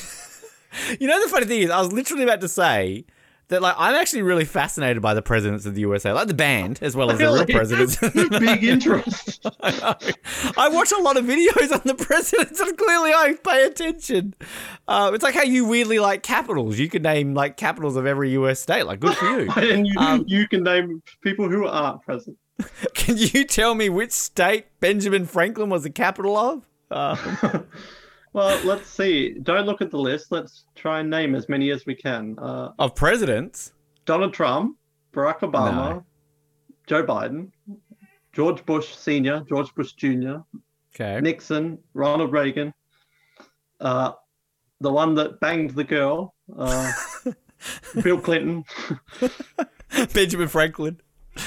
[1.01, 3.05] you know the funny thing is, I was literally about to say
[3.49, 6.79] that like I'm actually really fascinated by the presidents of the USA, like the band
[6.83, 7.97] as well as the real presidents.
[8.39, 9.47] Big interest.
[9.63, 10.15] I.
[10.57, 14.35] I watch a lot of videos on the presidents, and clearly I pay attention.
[14.87, 16.79] Uh, it's like how you weirdly like capitals.
[16.79, 18.85] You can name like capitals of every US state.
[18.85, 19.51] Like, good for you.
[19.57, 22.37] and you, Um, you can name people who aren't present.
[22.95, 26.67] Can you tell me which state Benjamin Franklin was the capital of?
[26.91, 27.17] Uh,
[28.33, 29.35] Well, let's see.
[29.43, 30.31] Don't look at the list.
[30.31, 32.37] Let's try and name as many as we can.
[32.39, 33.73] Uh, of presidents?
[34.05, 34.77] Donald Trump,
[35.13, 36.05] Barack Obama, No.
[36.87, 37.51] Joe Biden,
[38.33, 40.37] George Bush Senior, George Bush Jr.,
[40.95, 41.21] Okay.
[41.21, 42.73] Nixon, Ronald Reagan,
[43.81, 44.13] uh,
[44.81, 46.91] the one that banged the girl, uh,
[48.03, 48.65] Bill Clinton.
[50.15, 51.01] Benjamin Franklin.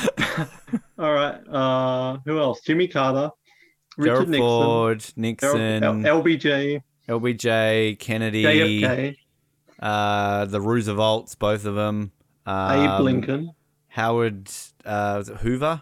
[0.99, 1.39] All right.
[1.49, 2.61] Uh, who else?
[2.61, 3.29] Jimmy Carter,
[3.97, 9.17] Richard Gerald Nixon, Ford, Nixon, L- LBJ, LBJ, Kennedy, JFK,
[9.79, 12.11] uh, the Roosevelts, both of them.
[12.45, 13.51] Um, Abe Lincoln.
[13.89, 14.49] Howard,
[14.85, 15.81] uh, was it Hoover?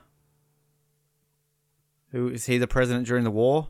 [2.12, 3.70] Who is he the president during the war?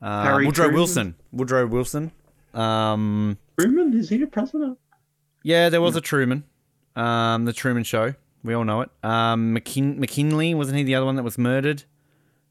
[0.00, 0.74] Uh, Woodrow Truman.
[0.74, 1.14] Wilson.
[1.32, 2.12] Woodrow Wilson.
[2.54, 4.78] Um, Truman, is he a president?
[5.42, 6.44] yeah, there was a Truman.
[6.94, 8.14] Um, the Truman Show.
[8.44, 8.90] We all know it.
[9.02, 11.84] Um, McKin- McKinley wasn't he the other one that was murdered?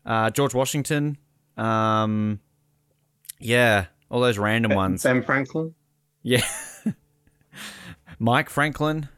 [0.05, 1.17] Uh, George Washington.
[1.57, 2.39] Um,
[3.39, 5.03] yeah, all those random ones.
[5.03, 5.73] Ben Franklin.
[6.23, 6.45] Yeah.
[8.19, 9.09] Mike Franklin.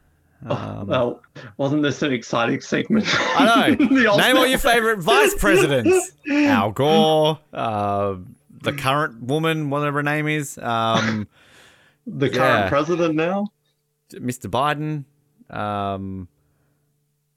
[0.45, 1.21] Oh, Um, well,
[1.57, 3.05] wasn't this an exciting segment?
[3.09, 4.15] I know.
[4.17, 6.11] Name all your favorite vice presidents.
[6.31, 8.15] Al Gore, uh,
[8.61, 11.27] the current woman, whatever her name is, um,
[12.05, 12.69] the current yeah.
[12.69, 13.47] president now.
[14.13, 14.47] Mr.
[14.49, 15.05] Biden.
[15.55, 16.27] Um,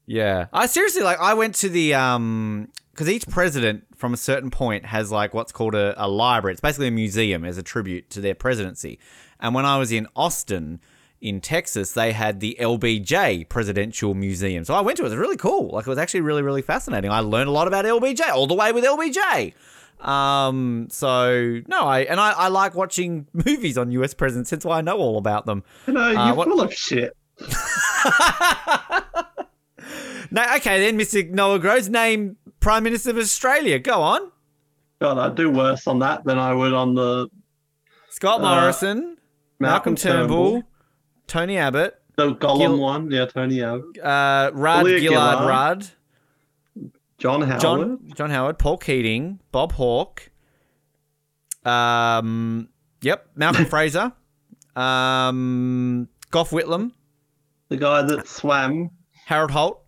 [0.05, 1.19] yeah, I seriously like.
[1.19, 5.51] I went to the um because each president from a certain point has like what's
[5.51, 6.53] called a, a library.
[6.53, 8.97] It's basically a museum as a tribute to their presidency.
[9.39, 10.79] And when I was in Austin.
[11.19, 14.63] In Texas, they had the LBJ Presidential Museum.
[14.63, 15.07] So I went to it.
[15.07, 15.69] It was really cool.
[15.71, 17.09] Like, it was actually really, really fascinating.
[17.09, 19.55] I learned a lot about LBJ, all the way with LBJ.
[19.99, 24.51] Um, so no, I and I, I like watching movies on US presidents.
[24.51, 25.63] That's why I know all about them.
[25.87, 27.17] You know, you're Uh, what- full of shit.
[30.29, 31.27] No, okay then, Mr.
[31.29, 32.35] Noah Groves, name
[32.67, 33.79] Prime Minister of Australia.
[33.79, 34.29] Go on.
[34.99, 37.29] God, I'd do worse on that than I would on the
[38.09, 39.15] Scott Uh, Morrison,
[39.57, 40.63] Malcolm, Turnbull,
[41.27, 43.09] Tony Abbott, the Gollum Gil- one.
[43.09, 43.97] Yeah, Tony Abbott.
[44.03, 45.87] uh, Rudd Gillard, Gillard, Rudd,
[47.19, 47.61] John Howard.
[47.61, 50.29] John John Howard, Paul Keating, Bob Hawke.
[51.63, 52.67] Um,
[53.01, 54.11] yep, Malcolm Fraser,
[54.75, 56.91] um, Gough Whitlam,
[57.69, 58.89] The guy that swam.
[59.25, 59.83] Harold Holt.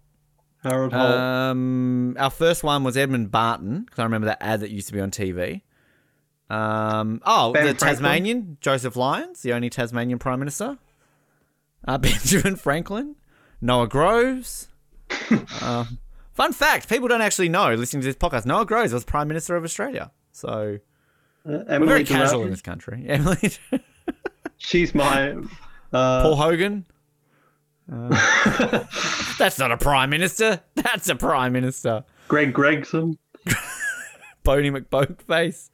[0.64, 1.16] Harold Holt.
[1.18, 4.94] Um, our first one was Edmund Barton because I remember that ad that used to
[4.94, 5.62] be on TV.
[6.50, 7.96] Um, oh, Ben the Franklin.
[7.96, 10.78] Tasmanian Joseph Lyons, the only Tasmanian Prime Minister.
[11.88, 13.16] Uh, Benjamin Franklin,
[13.62, 14.68] Noah Groves.
[15.62, 16.00] um,
[16.34, 18.46] fun fact: people don't actually know listening to this podcast.
[18.46, 20.80] Noah Groves was Prime Minister of Australia, so
[21.46, 23.06] Uh, we're Emily very casual in this country.
[23.08, 23.52] Emily,
[24.58, 25.32] She's my.
[25.94, 26.86] Uh, Paul Hogan.
[27.92, 28.86] Uh,
[29.38, 30.62] that's not a prime minister.
[30.76, 32.04] That's a prime minister.
[32.28, 33.18] Greg Gregson,
[34.44, 35.70] Boney McBokeface.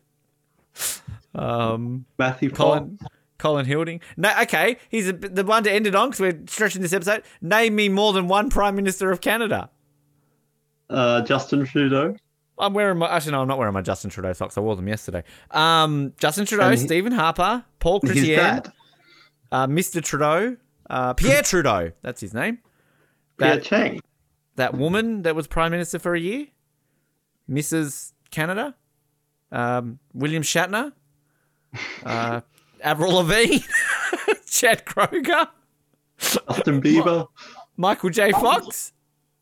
[1.33, 3.13] Um, Matthew Colin Fox.
[3.37, 3.99] Colin Hilding.
[4.15, 7.23] No, okay, he's a, the one to end it on because we're stretching this episode.
[7.41, 9.69] Name me more than one Prime Minister of Canada.
[10.89, 12.15] Uh, Justin Trudeau.
[12.57, 13.09] I'm wearing my.
[13.09, 14.57] Actually, no, I'm not wearing my Justin Trudeau socks.
[14.57, 15.23] I wore them yesterday.
[15.51, 18.71] Um, Justin Trudeau, he- Stephen Harper, Paul Chrétien,
[19.51, 20.01] uh, Mr.
[20.01, 20.55] Trudeau,
[20.89, 21.91] uh, Pierre Trudeau.
[22.01, 22.59] That's his name.
[23.37, 23.99] Pierre That Chang.
[24.55, 26.47] that woman that was prime minister for a year,
[27.49, 28.13] Mrs.
[28.31, 28.75] Canada,
[29.51, 30.93] um, William Shatner,
[32.05, 32.41] uh,
[32.81, 33.57] Avril Lavigne,
[34.47, 35.47] Chad Kroger,
[36.17, 37.27] Justin Bieber.
[37.77, 38.31] Michael J.
[38.31, 38.93] Fox,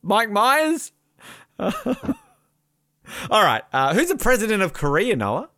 [0.02, 0.92] Mike Myers.
[1.60, 1.74] All
[3.30, 5.50] right, uh, who's the president of Korea, Noah?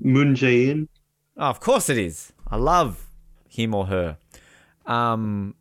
[0.00, 0.88] Moon Jae-in.
[1.36, 2.32] Oh, of course it is.
[2.48, 3.10] I love
[3.48, 4.18] him or her.
[4.88, 5.54] Um.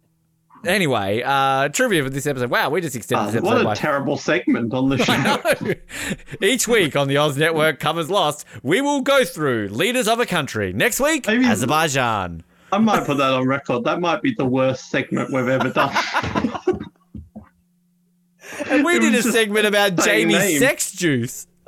[0.65, 2.49] Anyway, uh, trivia for this episode.
[2.49, 4.97] Wow, we just extended Ah, this episode what a by terrible segment on the
[6.39, 6.45] show.
[6.45, 10.25] Each week on the Oz Network covers Lost, we will go through leaders of a
[10.25, 10.73] country.
[10.73, 12.43] Next week, Maybe- Azerbaijan.
[12.71, 13.83] I might put that on record.
[13.85, 15.95] That might be the worst segment we've ever done.
[18.69, 20.59] And we It did a segment about Jamie's names.
[20.59, 21.47] sex juice.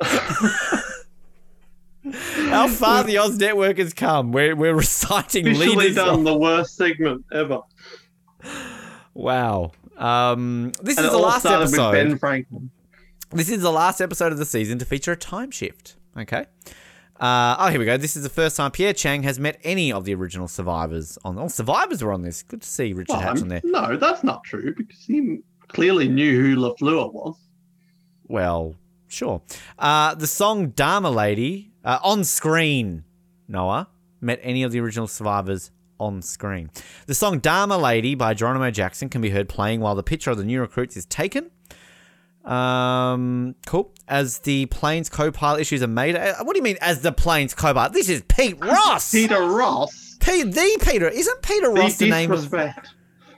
[2.12, 4.32] How far the Oz Network has come.
[4.32, 5.94] We're, we're reciting Officially leaders.
[5.96, 7.60] done Of, the worst segment ever.
[9.14, 9.72] wow.
[9.96, 11.90] Um, this And is it the all last episode.
[11.90, 12.70] with Ben Franklin.
[13.32, 15.96] This is the last episode of the season to feature a time shift.
[16.18, 16.46] Okay.
[17.20, 17.96] Uh, oh, here we go.
[17.98, 21.38] This is the first time Pierre Chang has met any of the original survivors on.
[21.38, 22.42] Oh, survivors were on this.
[22.42, 23.60] Good to see Richard Well, Hatch on there.
[23.62, 27.36] no, that's not true because he clearly knew who LaFleur was.
[28.26, 28.74] Well,
[29.06, 29.42] sure.
[29.78, 33.04] Uh, the song Dharma Lady uh, on screen,
[33.48, 33.88] Noah,
[34.20, 36.70] met any of the original survivors on screen.
[37.06, 40.38] The song Dharma Lady by Geronimo Jackson can be heard playing while the picture of
[40.38, 41.50] the new recruits is taken.
[42.44, 43.92] Um, cool.
[44.08, 46.30] As the plane's co-pilot issues a mayday.
[46.30, 47.92] uh, What do you mean, as the plane's co-pilot?
[47.92, 49.10] This is Pete Ross.
[49.12, 50.16] Peter Ross.
[50.20, 51.08] Pete, the Peter.
[51.08, 52.38] Isn't Peter Ross the the name of?
[52.40, 52.88] disrespect.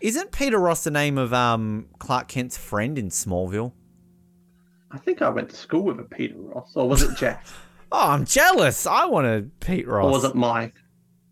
[0.00, 3.72] Isn't Peter Ross the name of um Clark Kent's friend in Smallville?
[4.90, 7.44] I think I went to school with a Peter Ross, or was it Jack?
[7.92, 8.86] Oh, I'm jealous.
[8.86, 10.06] I want a Pete Ross.
[10.06, 10.74] or was it Mike?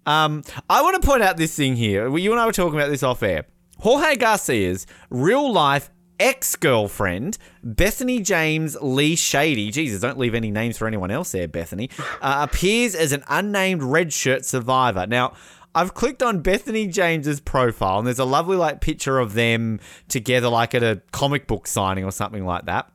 [0.05, 2.15] Um, I want to point out this thing here.
[2.17, 3.47] You and I were talking about this off air.
[3.79, 10.77] Jorge Garcia's real life ex girlfriend, Bethany James Lee Shady, Jesus, don't leave any names
[10.77, 11.89] for anyone else there, Bethany,
[12.21, 15.07] uh, appears as an unnamed red shirt survivor.
[15.07, 15.33] Now,
[15.75, 20.49] I've clicked on Bethany James's profile, and there's a lovely like picture of them together,
[20.49, 22.93] like at a comic book signing or something like that.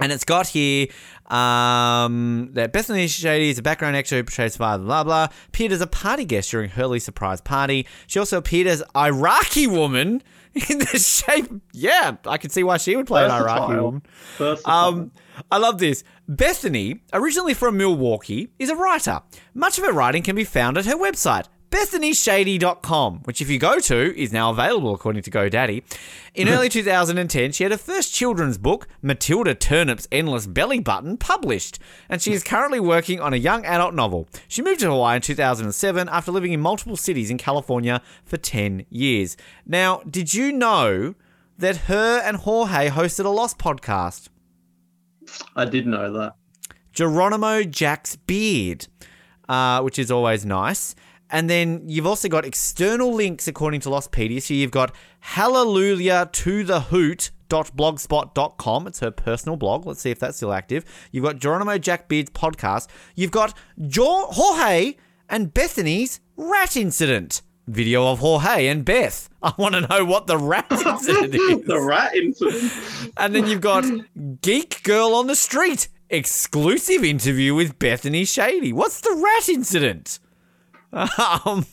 [0.00, 0.88] And it's got here
[1.26, 5.28] um, that Bethany Shady is a background extra who portrays father, blah, blah.
[5.48, 7.86] Appeared as a party guest during Hurley's surprise party.
[8.06, 10.22] She also appeared as Iraqi woman
[10.54, 11.50] in the shape.
[11.72, 14.02] Yeah, I can see why she would play an Iraqi woman.
[14.38, 14.72] Versatile.
[14.72, 15.12] Um,
[15.50, 16.04] I love this.
[16.28, 19.20] Bethany, originally from Milwaukee, is a writer.
[19.54, 23.80] Much of her writing can be found at her website, bethanysshady.com, which if you go
[23.80, 25.82] to is now available according to GoDaddy.
[26.34, 31.78] In early 2010, she had her first children's book, Matilda Turnip's Endless Belly Button, published,
[32.08, 34.28] and she is currently working on a young adult novel.
[34.48, 38.84] She moved to Hawaii in 2007 after living in multiple cities in California for 10
[38.90, 39.36] years.
[39.66, 41.14] Now, did you know
[41.58, 44.28] that her and Jorge hosted a Lost podcast?
[45.56, 46.34] I did know that.
[46.92, 48.88] Geronimo Jack's beard,
[49.48, 50.94] uh, which is always nice.
[51.32, 54.40] And then you've also got external links according to Lostpedia.
[54.40, 60.18] So you've got hallelujah to the hoot blogspot.com it's her personal blog let's see if
[60.18, 63.54] that's still active you've got geronimo jack beard's podcast you've got
[63.88, 64.94] jo- jorge
[65.28, 70.38] and bethany's rat incident video of jorge and beth i want to know what the
[70.38, 72.72] rat incident is the rat incident.
[73.18, 73.84] and then you've got
[74.40, 78.72] Geek Girl on the Street, exclusive interview with Bethany Shady.
[78.72, 80.18] What's the rat incident?
[80.92, 81.66] Um,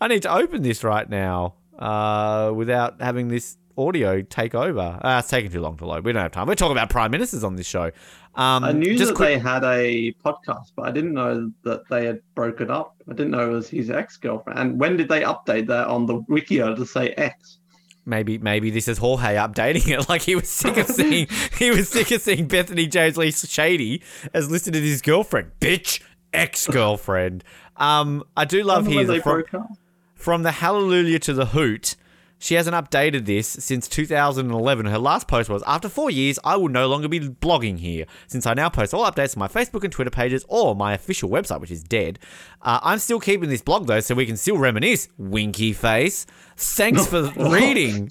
[0.00, 4.98] I need to open this right now uh, without having this audio take over.
[5.02, 6.04] Uh, it's taking too long to load.
[6.04, 6.46] We don't have time.
[6.46, 7.90] We're talking about prime ministers on this show.
[8.34, 11.82] Um, I knew just that quick- they had a podcast, but I didn't know that
[11.90, 12.96] they had broken up.
[13.08, 14.58] I didn't know it was his ex-girlfriend.
[14.58, 17.58] And when did they update that on the Wikia to say ex?
[18.06, 19.98] Maybe maybe this is Jorge updating it.
[20.08, 21.26] Like he was sick of seeing
[21.58, 25.50] he was sick of seeing Bethany James Lee Shady as listed as his girlfriend.
[25.60, 26.00] Bitch,
[26.32, 27.44] ex girlfriend.
[27.78, 29.68] Um, I do love Wonder here when they that from,
[30.14, 31.96] from the Hallelujah to the Hoot.
[32.40, 34.86] She hasn't updated this since 2011.
[34.86, 38.06] Her last post was After four years, I will no longer be blogging here.
[38.28, 41.28] Since I now post all updates on my Facebook and Twitter pages or my official
[41.28, 42.20] website, which is dead.
[42.62, 45.08] Uh, I'm still keeping this blog though, so we can still reminisce.
[45.18, 46.26] Winky face.
[46.56, 48.08] Thanks for reading.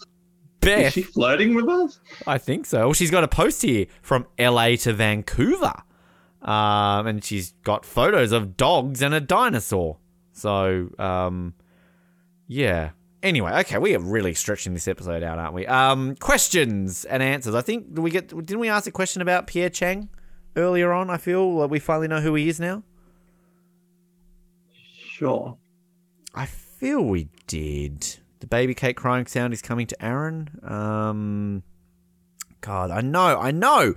[0.60, 0.88] Beth.
[0.88, 2.00] Is she flirting with us?
[2.26, 2.80] I think so.
[2.80, 5.74] Well, she's got a post here from LA to Vancouver.
[6.42, 9.98] Um, and she's got photos of dogs and a dinosaur.
[10.32, 11.56] So, um,
[12.48, 12.92] yeah.
[13.24, 15.66] Anyway, okay, we are really stretching this episode out, aren't we?
[15.66, 17.56] Um, questions and answers.
[17.56, 20.10] I think did we get didn't we ask a question about Pierre Chang
[20.56, 21.10] earlier on?
[21.10, 22.84] I feel like we finally know who he is now.
[24.96, 25.58] Sure.
[26.36, 28.18] I feel we did.
[28.40, 30.60] The baby cake crying sound is coming to Aaron.
[30.62, 31.64] Um,
[32.62, 33.96] God, I know, I know.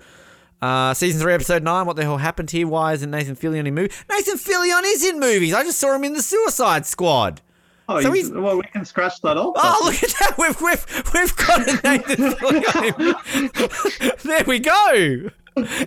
[0.62, 1.86] Uh, season three, episode nine.
[1.86, 2.66] What the hell happened here?
[2.66, 3.96] Why isn't Nathan Fillion in movies?
[4.10, 5.54] Nathan Fillion is in movies.
[5.54, 7.40] I just saw him in the Suicide Squad.
[7.88, 9.54] Oh, So he's, he's- well, we can scratch that off.
[9.56, 10.36] Oh, look at that!
[10.38, 14.22] We've we've we've got a Nathan Fillion.
[14.22, 15.30] there we go.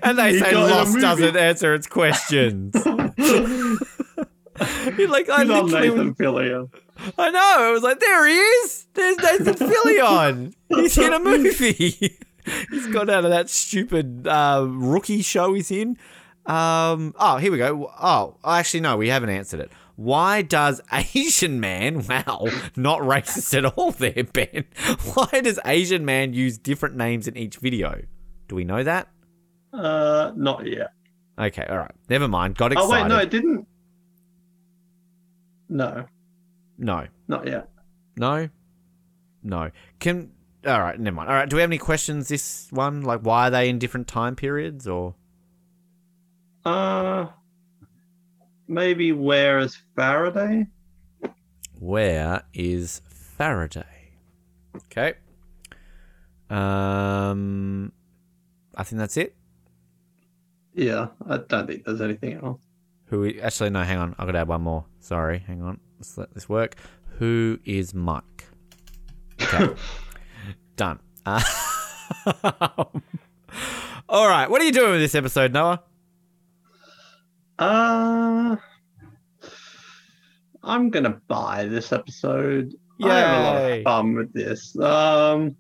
[0.04, 2.74] And they He say got in a Lost doesn't answer its questions.
[2.86, 3.80] You're
[5.10, 6.70] like I He's literally Nathan Fillion.
[7.18, 7.56] I know.
[7.60, 8.86] I was like, there he is.
[8.94, 10.54] There's Nathan Fillion.
[10.70, 12.18] He's in a movie.
[12.70, 15.98] He's got out of that stupid uh, rookie show he's in.
[16.46, 17.92] Um, oh, here we go.
[18.02, 19.72] Oh, actually, no, we haven't answered it.
[19.96, 24.66] Why does Asian man, wow, not racist at all there, Ben.
[25.14, 28.02] Why does Asian man use different names in each video?
[28.48, 29.08] Do we know that?
[29.72, 30.94] Uh, not yet.
[31.40, 31.92] Okay, all right.
[32.10, 32.56] Never mind.
[32.56, 32.88] Got excited.
[32.88, 33.68] Oh wait, no, it didn't.
[35.70, 36.06] No,
[36.78, 37.08] no.
[37.28, 37.70] not yet.
[38.16, 38.50] No?
[39.42, 39.72] No.
[40.00, 40.32] Can
[40.66, 41.30] all right, never mind.
[41.30, 43.02] All right, do we have any questions this one?
[43.02, 45.16] Like why are they in different time periods or
[46.66, 47.28] Uh,
[48.68, 50.68] maybe where is Faraday?
[51.80, 54.14] where is Faraday?
[54.76, 55.14] Okay.
[56.50, 57.92] Um
[58.76, 59.36] I think that's it.
[60.74, 62.62] Yeah, I don't think there's anything else.
[63.08, 64.16] Who we, actually no, hang on.
[64.18, 64.86] I've got to add one more.
[65.00, 65.80] Sorry, hang on.
[66.00, 66.76] Let's let this work.
[67.20, 68.46] Who is Mike?
[69.42, 69.74] Okay.
[70.84, 71.00] Done.
[71.26, 71.42] Uh,
[74.10, 74.50] all right.
[74.50, 75.82] What are you doing with this episode, Noah?
[77.58, 78.58] Uh,
[80.62, 82.76] I'm gonna buy this episode.
[83.02, 84.78] I have a lot of fun with this.
[84.78, 85.56] Um,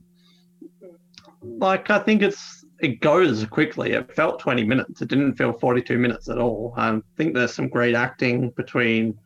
[1.42, 3.94] like I think it's it goes quickly.
[3.94, 5.02] It felt 20 minutes.
[5.02, 6.74] It didn't feel 42 minutes at all.
[6.76, 9.18] I think there's some great acting between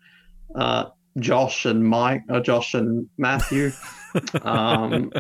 [0.54, 0.90] uh,
[1.20, 3.72] Josh and Mike, or Josh and Matthew.
[4.42, 5.12] um,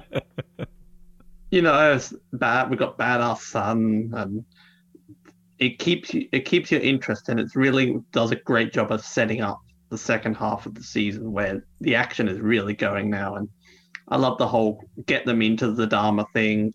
[1.51, 2.69] you know, it's bad.
[2.69, 4.45] We've got badass Sun, and
[5.59, 9.03] it keeps you it keeps your interest, and it's really does a great job of
[9.03, 13.35] setting up the second half of the season where the action is really going now.
[13.35, 13.47] And
[14.09, 16.73] I love the whole get them into the Dharma thing,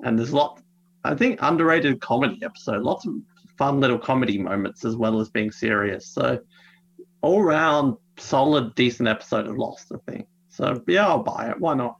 [0.00, 0.60] and there's a lot.
[1.04, 3.14] I think underrated comedy episode, lots of
[3.58, 6.06] fun little comedy moments as well as being serious.
[6.06, 6.38] So
[7.22, 10.26] all round solid, decent episode of Lost, I think.
[10.50, 11.58] So yeah, I'll buy it.
[11.58, 11.96] Why not?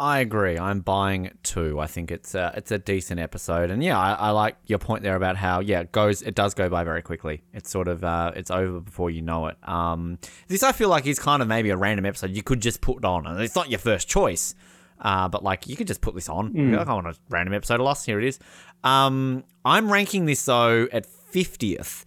[0.00, 0.58] I agree.
[0.58, 1.78] I'm buying it too.
[1.78, 5.04] I think it's a, it's a decent episode, and yeah, I, I like your point
[5.04, 7.44] there about how yeah it goes it does go by very quickly.
[7.52, 9.56] It's sort of uh, it's over before you know it.
[9.62, 10.18] Um,
[10.48, 13.04] this I feel like is kind of maybe a random episode you could just put
[13.04, 14.56] on, and it's not your first choice,
[15.00, 16.52] uh, but like you could just put this on.
[16.56, 18.04] You're like, I want a random episode of Lost.
[18.04, 18.40] Here it is.
[18.82, 22.04] Um, I'm ranking this though at fiftieth,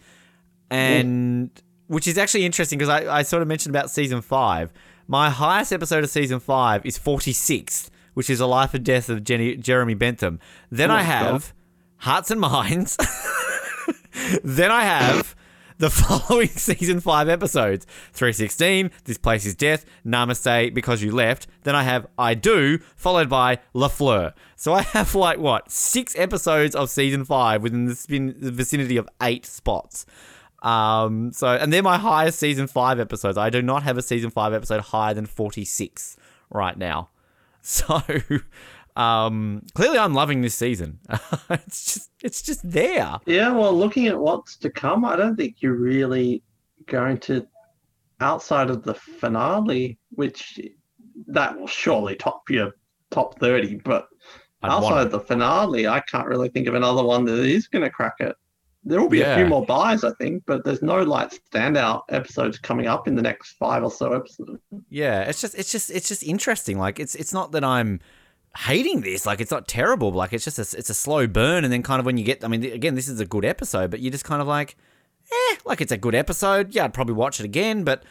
[0.70, 1.50] and
[1.88, 4.72] which is actually interesting because I, I sort of mentioned about season five.
[5.08, 9.24] My highest episode of season five is 46th, which is A Life and Death of
[9.24, 10.40] Jenny, Jeremy Bentham.
[10.72, 11.54] Then Oh I have
[11.98, 12.98] Hearts and Minds.
[14.44, 15.36] then I have
[15.78, 21.48] the following season five episodes 316, This Place is Death, Namaste, Because You Left.
[21.64, 24.34] Then I have I Do, followed by LaFleur.
[24.56, 29.46] So I have like, what, six episodes of season five within the vicinity of eight
[29.46, 30.06] spots.
[30.66, 33.38] Um, so, and they're my highest season five episodes.
[33.38, 36.18] I do not have a season five episode higher than 46
[36.50, 37.10] right now.
[37.68, 38.00] So,
[38.96, 41.00] um, clearly I'm loving this season.
[41.50, 43.16] it's just, it's just there.
[43.26, 46.44] Yeah, well, looking at what's to come, I don't think you're really
[46.86, 47.48] going to,
[48.20, 50.60] outside of the finale, which
[51.26, 52.74] that will surely top your
[53.10, 54.10] top 30, but
[54.62, 57.90] I'd outside the finale, I can't really think of another one that is going to
[57.90, 58.36] crack it.
[58.88, 62.60] There will be a few more buys, I think, but there's no like standout episodes
[62.60, 64.62] coming up in the next five or so episodes.
[64.90, 66.78] Yeah, it's just it's just it's just interesting.
[66.78, 68.00] Like it's it's not that I'm
[68.58, 69.26] hating this.
[69.26, 70.12] Like it's not terrible.
[70.12, 72.24] But like it's just a, it's a slow burn, and then kind of when you
[72.24, 74.76] get, I mean, again, this is a good episode, but you just kind of like,
[75.32, 76.74] eh, like it's a good episode.
[76.76, 78.04] Yeah, I'd probably watch it again, but.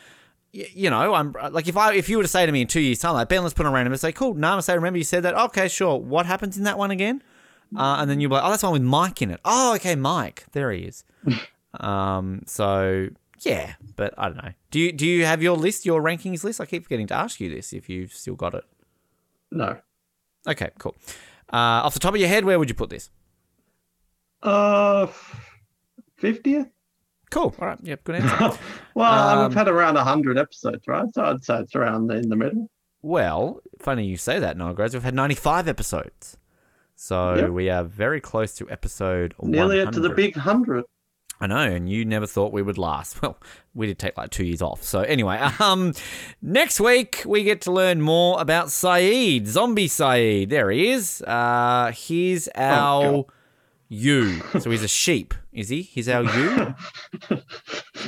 [0.53, 2.67] y- You know, I'm like if I if you were to say to me in
[2.67, 4.75] two years' time, like Ben, let's put on random and say, cool, Namaste.
[4.75, 5.35] Remember you said that?
[5.35, 6.01] Okay, sure.
[6.01, 7.23] What happens in that one again?
[7.77, 9.41] Uh, and then you'll be like, oh, that's one with Mike in it.
[9.45, 10.45] Oh, okay, Mike.
[10.53, 11.05] There he is.
[11.81, 13.09] um, so
[13.41, 14.53] yeah, but I don't know.
[14.71, 16.61] Do you do you have your list, your rankings list?
[16.61, 18.65] I keep forgetting to ask you this if you've still got it.
[19.51, 19.79] No.
[20.47, 20.95] Okay, cool.
[21.53, 23.11] Uh, off the top of your head, where would you put this?
[24.43, 25.07] Uh,
[26.17, 26.69] fiftieth.
[27.31, 27.55] Cool.
[27.61, 27.79] All right.
[27.83, 28.05] Yep.
[28.05, 28.59] Good answer.
[28.95, 31.07] well, Um, we've had around hundred episodes, right?
[31.15, 32.71] So I'd say it's around in the middle.
[33.03, 34.95] well, funny you say that, Noah Groves.
[34.95, 36.37] We've had 95 episodes.
[36.97, 37.51] So Yep.
[37.51, 40.85] we are very close to episode Nearly up to the big hundred.
[41.41, 43.17] I know, and you never thought we would last.
[43.23, 43.37] Well,
[43.75, 44.85] we did take like two years off.
[44.85, 45.93] So anyway, um,
[46.41, 50.49] next week we get to learn more about Sayid, Zombie Sayid.
[50.51, 51.21] There he is.
[51.23, 53.25] Uh, he's our God.
[53.89, 54.41] you.
[54.61, 55.83] So he's a sheep, is he?
[55.83, 56.75] He's our you.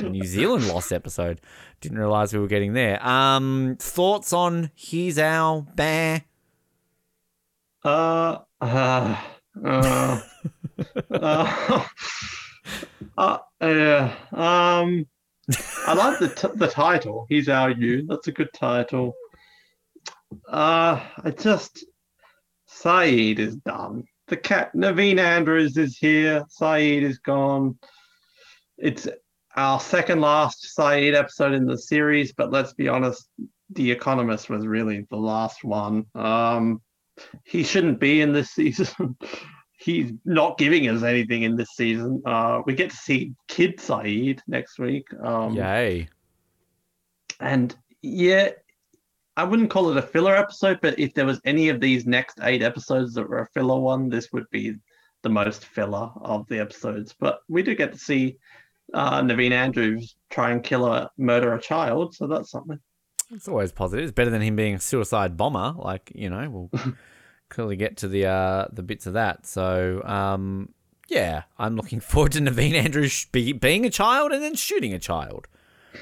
[0.09, 1.41] New Zealand lost episode.
[1.81, 3.05] Didn't realize we were getting there.
[3.05, 6.23] Um, thoughts on he's our bear?
[7.83, 9.21] Uh, uh,
[9.65, 10.21] uh,
[11.11, 11.87] uh,
[13.17, 14.15] uh, yeah.
[14.31, 15.07] Um,
[15.85, 17.25] I like the t- the title.
[17.29, 18.05] He's our you.
[18.07, 19.15] That's a good title.
[20.47, 21.85] Uh, I just
[22.69, 24.03] Sayid is done.
[24.27, 26.43] The cat Naveen Andrews is here.
[26.59, 27.77] Sayid is gone.
[28.77, 29.07] It's
[29.55, 33.29] our second last Sayid episode in the series, but let's be honest,
[33.71, 36.05] The Economist was really the last one.
[36.13, 36.81] Um,
[37.43, 39.15] he shouldn't be in this season.
[39.79, 42.21] He's not giving us anything in this season.
[42.25, 45.05] Uh, we get to see Kid Sayid next week.
[45.23, 46.09] Um, Yay.
[47.39, 48.49] and yeah,
[49.37, 52.39] I wouldn't call it a filler episode, but if there was any of these next
[52.41, 54.75] eight episodes that were a filler one, this would be
[55.21, 57.13] the most filler of the episodes.
[57.17, 58.37] But we do get to see
[58.95, 62.79] uh, Naveen Andrews try and kill a murder a child, so that's something.
[63.31, 64.03] It's always positive.
[64.03, 65.75] It's better than him being a suicide bomber.
[65.77, 66.93] Like you know, we'll
[67.49, 69.45] clearly get to the uh, the bits of that.
[69.45, 70.73] So um,
[71.07, 74.99] yeah, I'm looking forward to Naveen Andrews be, being a child and then shooting a
[74.99, 75.47] child.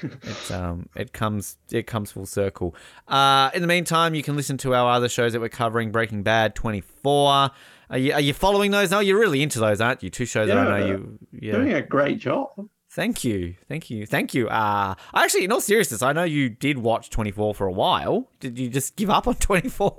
[0.02, 2.74] It um, it comes it comes full circle.
[3.08, 6.22] Uh, in the meantime, you can listen to our other shows that we're covering: Breaking
[6.22, 7.50] Bad, 24.
[7.88, 8.90] Are you are you following those?
[8.90, 10.10] No, you're really into those, aren't you?
[10.10, 11.18] Two shows that I know you.
[11.32, 11.52] Yeah.
[11.52, 12.68] Doing a great job.
[12.96, 14.48] Thank you, thank you, thank you.
[14.48, 18.30] Uh actually, in all seriousness, I know you did watch 24 for a while.
[18.40, 19.94] Did you just give up on 24?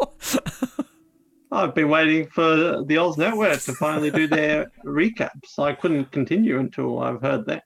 [1.52, 5.60] I've been waiting for the Oz Network to finally do their recaps.
[5.60, 7.62] I couldn't continue until I've heard them.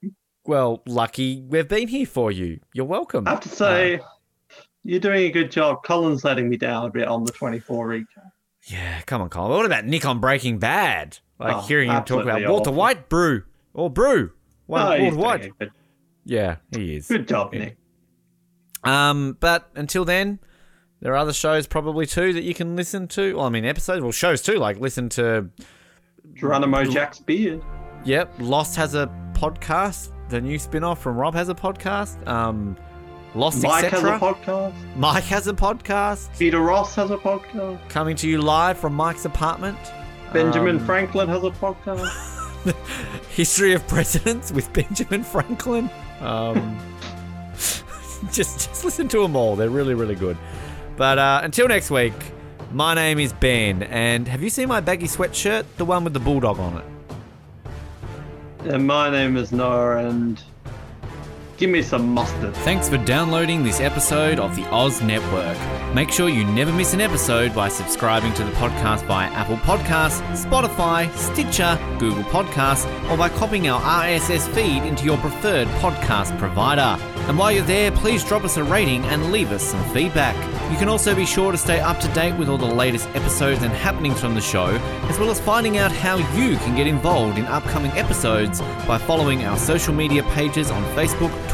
[0.45, 2.59] well, lucky we've been here for you.
[2.73, 3.25] You're welcome.
[3.25, 4.01] I have to say,
[4.83, 5.83] you're doing a good job.
[5.85, 8.05] Colin's letting me down a bit on the 24 recap.
[8.67, 9.51] yeah, come on, Colin.
[9.55, 11.19] What about Nick on Breaking Bad?
[11.39, 12.73] Like Oh, hearing him talk about Walter awful.
[12.73, 13.43] White brew
[13.73, 14.31] or brew.
[14.71, 15.51] Well, Oh, White.
[16.25, 17.07] Yeah, he is.
[17.07, 17.77] good job, Nick.
[18.83, 20.39] Um, but until then,
[21.01, 23.35] there are other shows probably too that you can listen to.
[23.35, 24.55] Well, I mean, episodes, well, shows too.
[24.55, 25.49] Like listen to
[26.33, 27.61] Geronimo Jack's beard.
[28.05, 30.09] Yep, Lost has a podcast.
[30.29, 32.25] The new spin-off from Rob has a podcast.
[32.27, 32.77] Um,
[33.35, 34.73] Lost, Mike has a podcast.
[34.95, 37.87] Mike has a podcast Peter Ross has a podcast.
[37.89, 39.77] coming to you live from Mike's apartment.
[40.33, 42.30] Benjamin Um, Franklin has a podcast.
[43.29, 45.89] History of Presidents with Benjamin Franklin.
[46.19, 46.77] Um,
[48.31, 49.55] just just listen to them all.
[49.55, 50.37] They're really really good.
[50.97, 52.13] But uh, until next week,
[52.71, 55.65] my name is Ben, and have you seen my baggy sweatshirt?
[55.77, 56.85] The one with the bulldog on it.
[58.73, 60.41] and my name is Noah, and
[61.61, 62.55] give me some mustard.
[62.55, 65.55] Thanks for downloading this episode of the Oz Network.
[65.93, 70.23] Make sure you never miss an episode by subscribing to the podcast via Apple Podcasts,
[70.35, 76.99] Spotify, Stitcher, Google Podcasts, or by copying our RSS feed into your preferred podcast provider.
[77.27, 80.35] And while you're there, please drop us a rating and leave us some feedback.
[80.71, 83.61] You can also be sure to stay up to date with all the latest episodes
[83.61, 84.67] and happenings from the show,
[85.09, 89.43] as well as finding out how you can get involved in upcoming episodes by following
[89.43, 91.31] our social media pages on Facebook,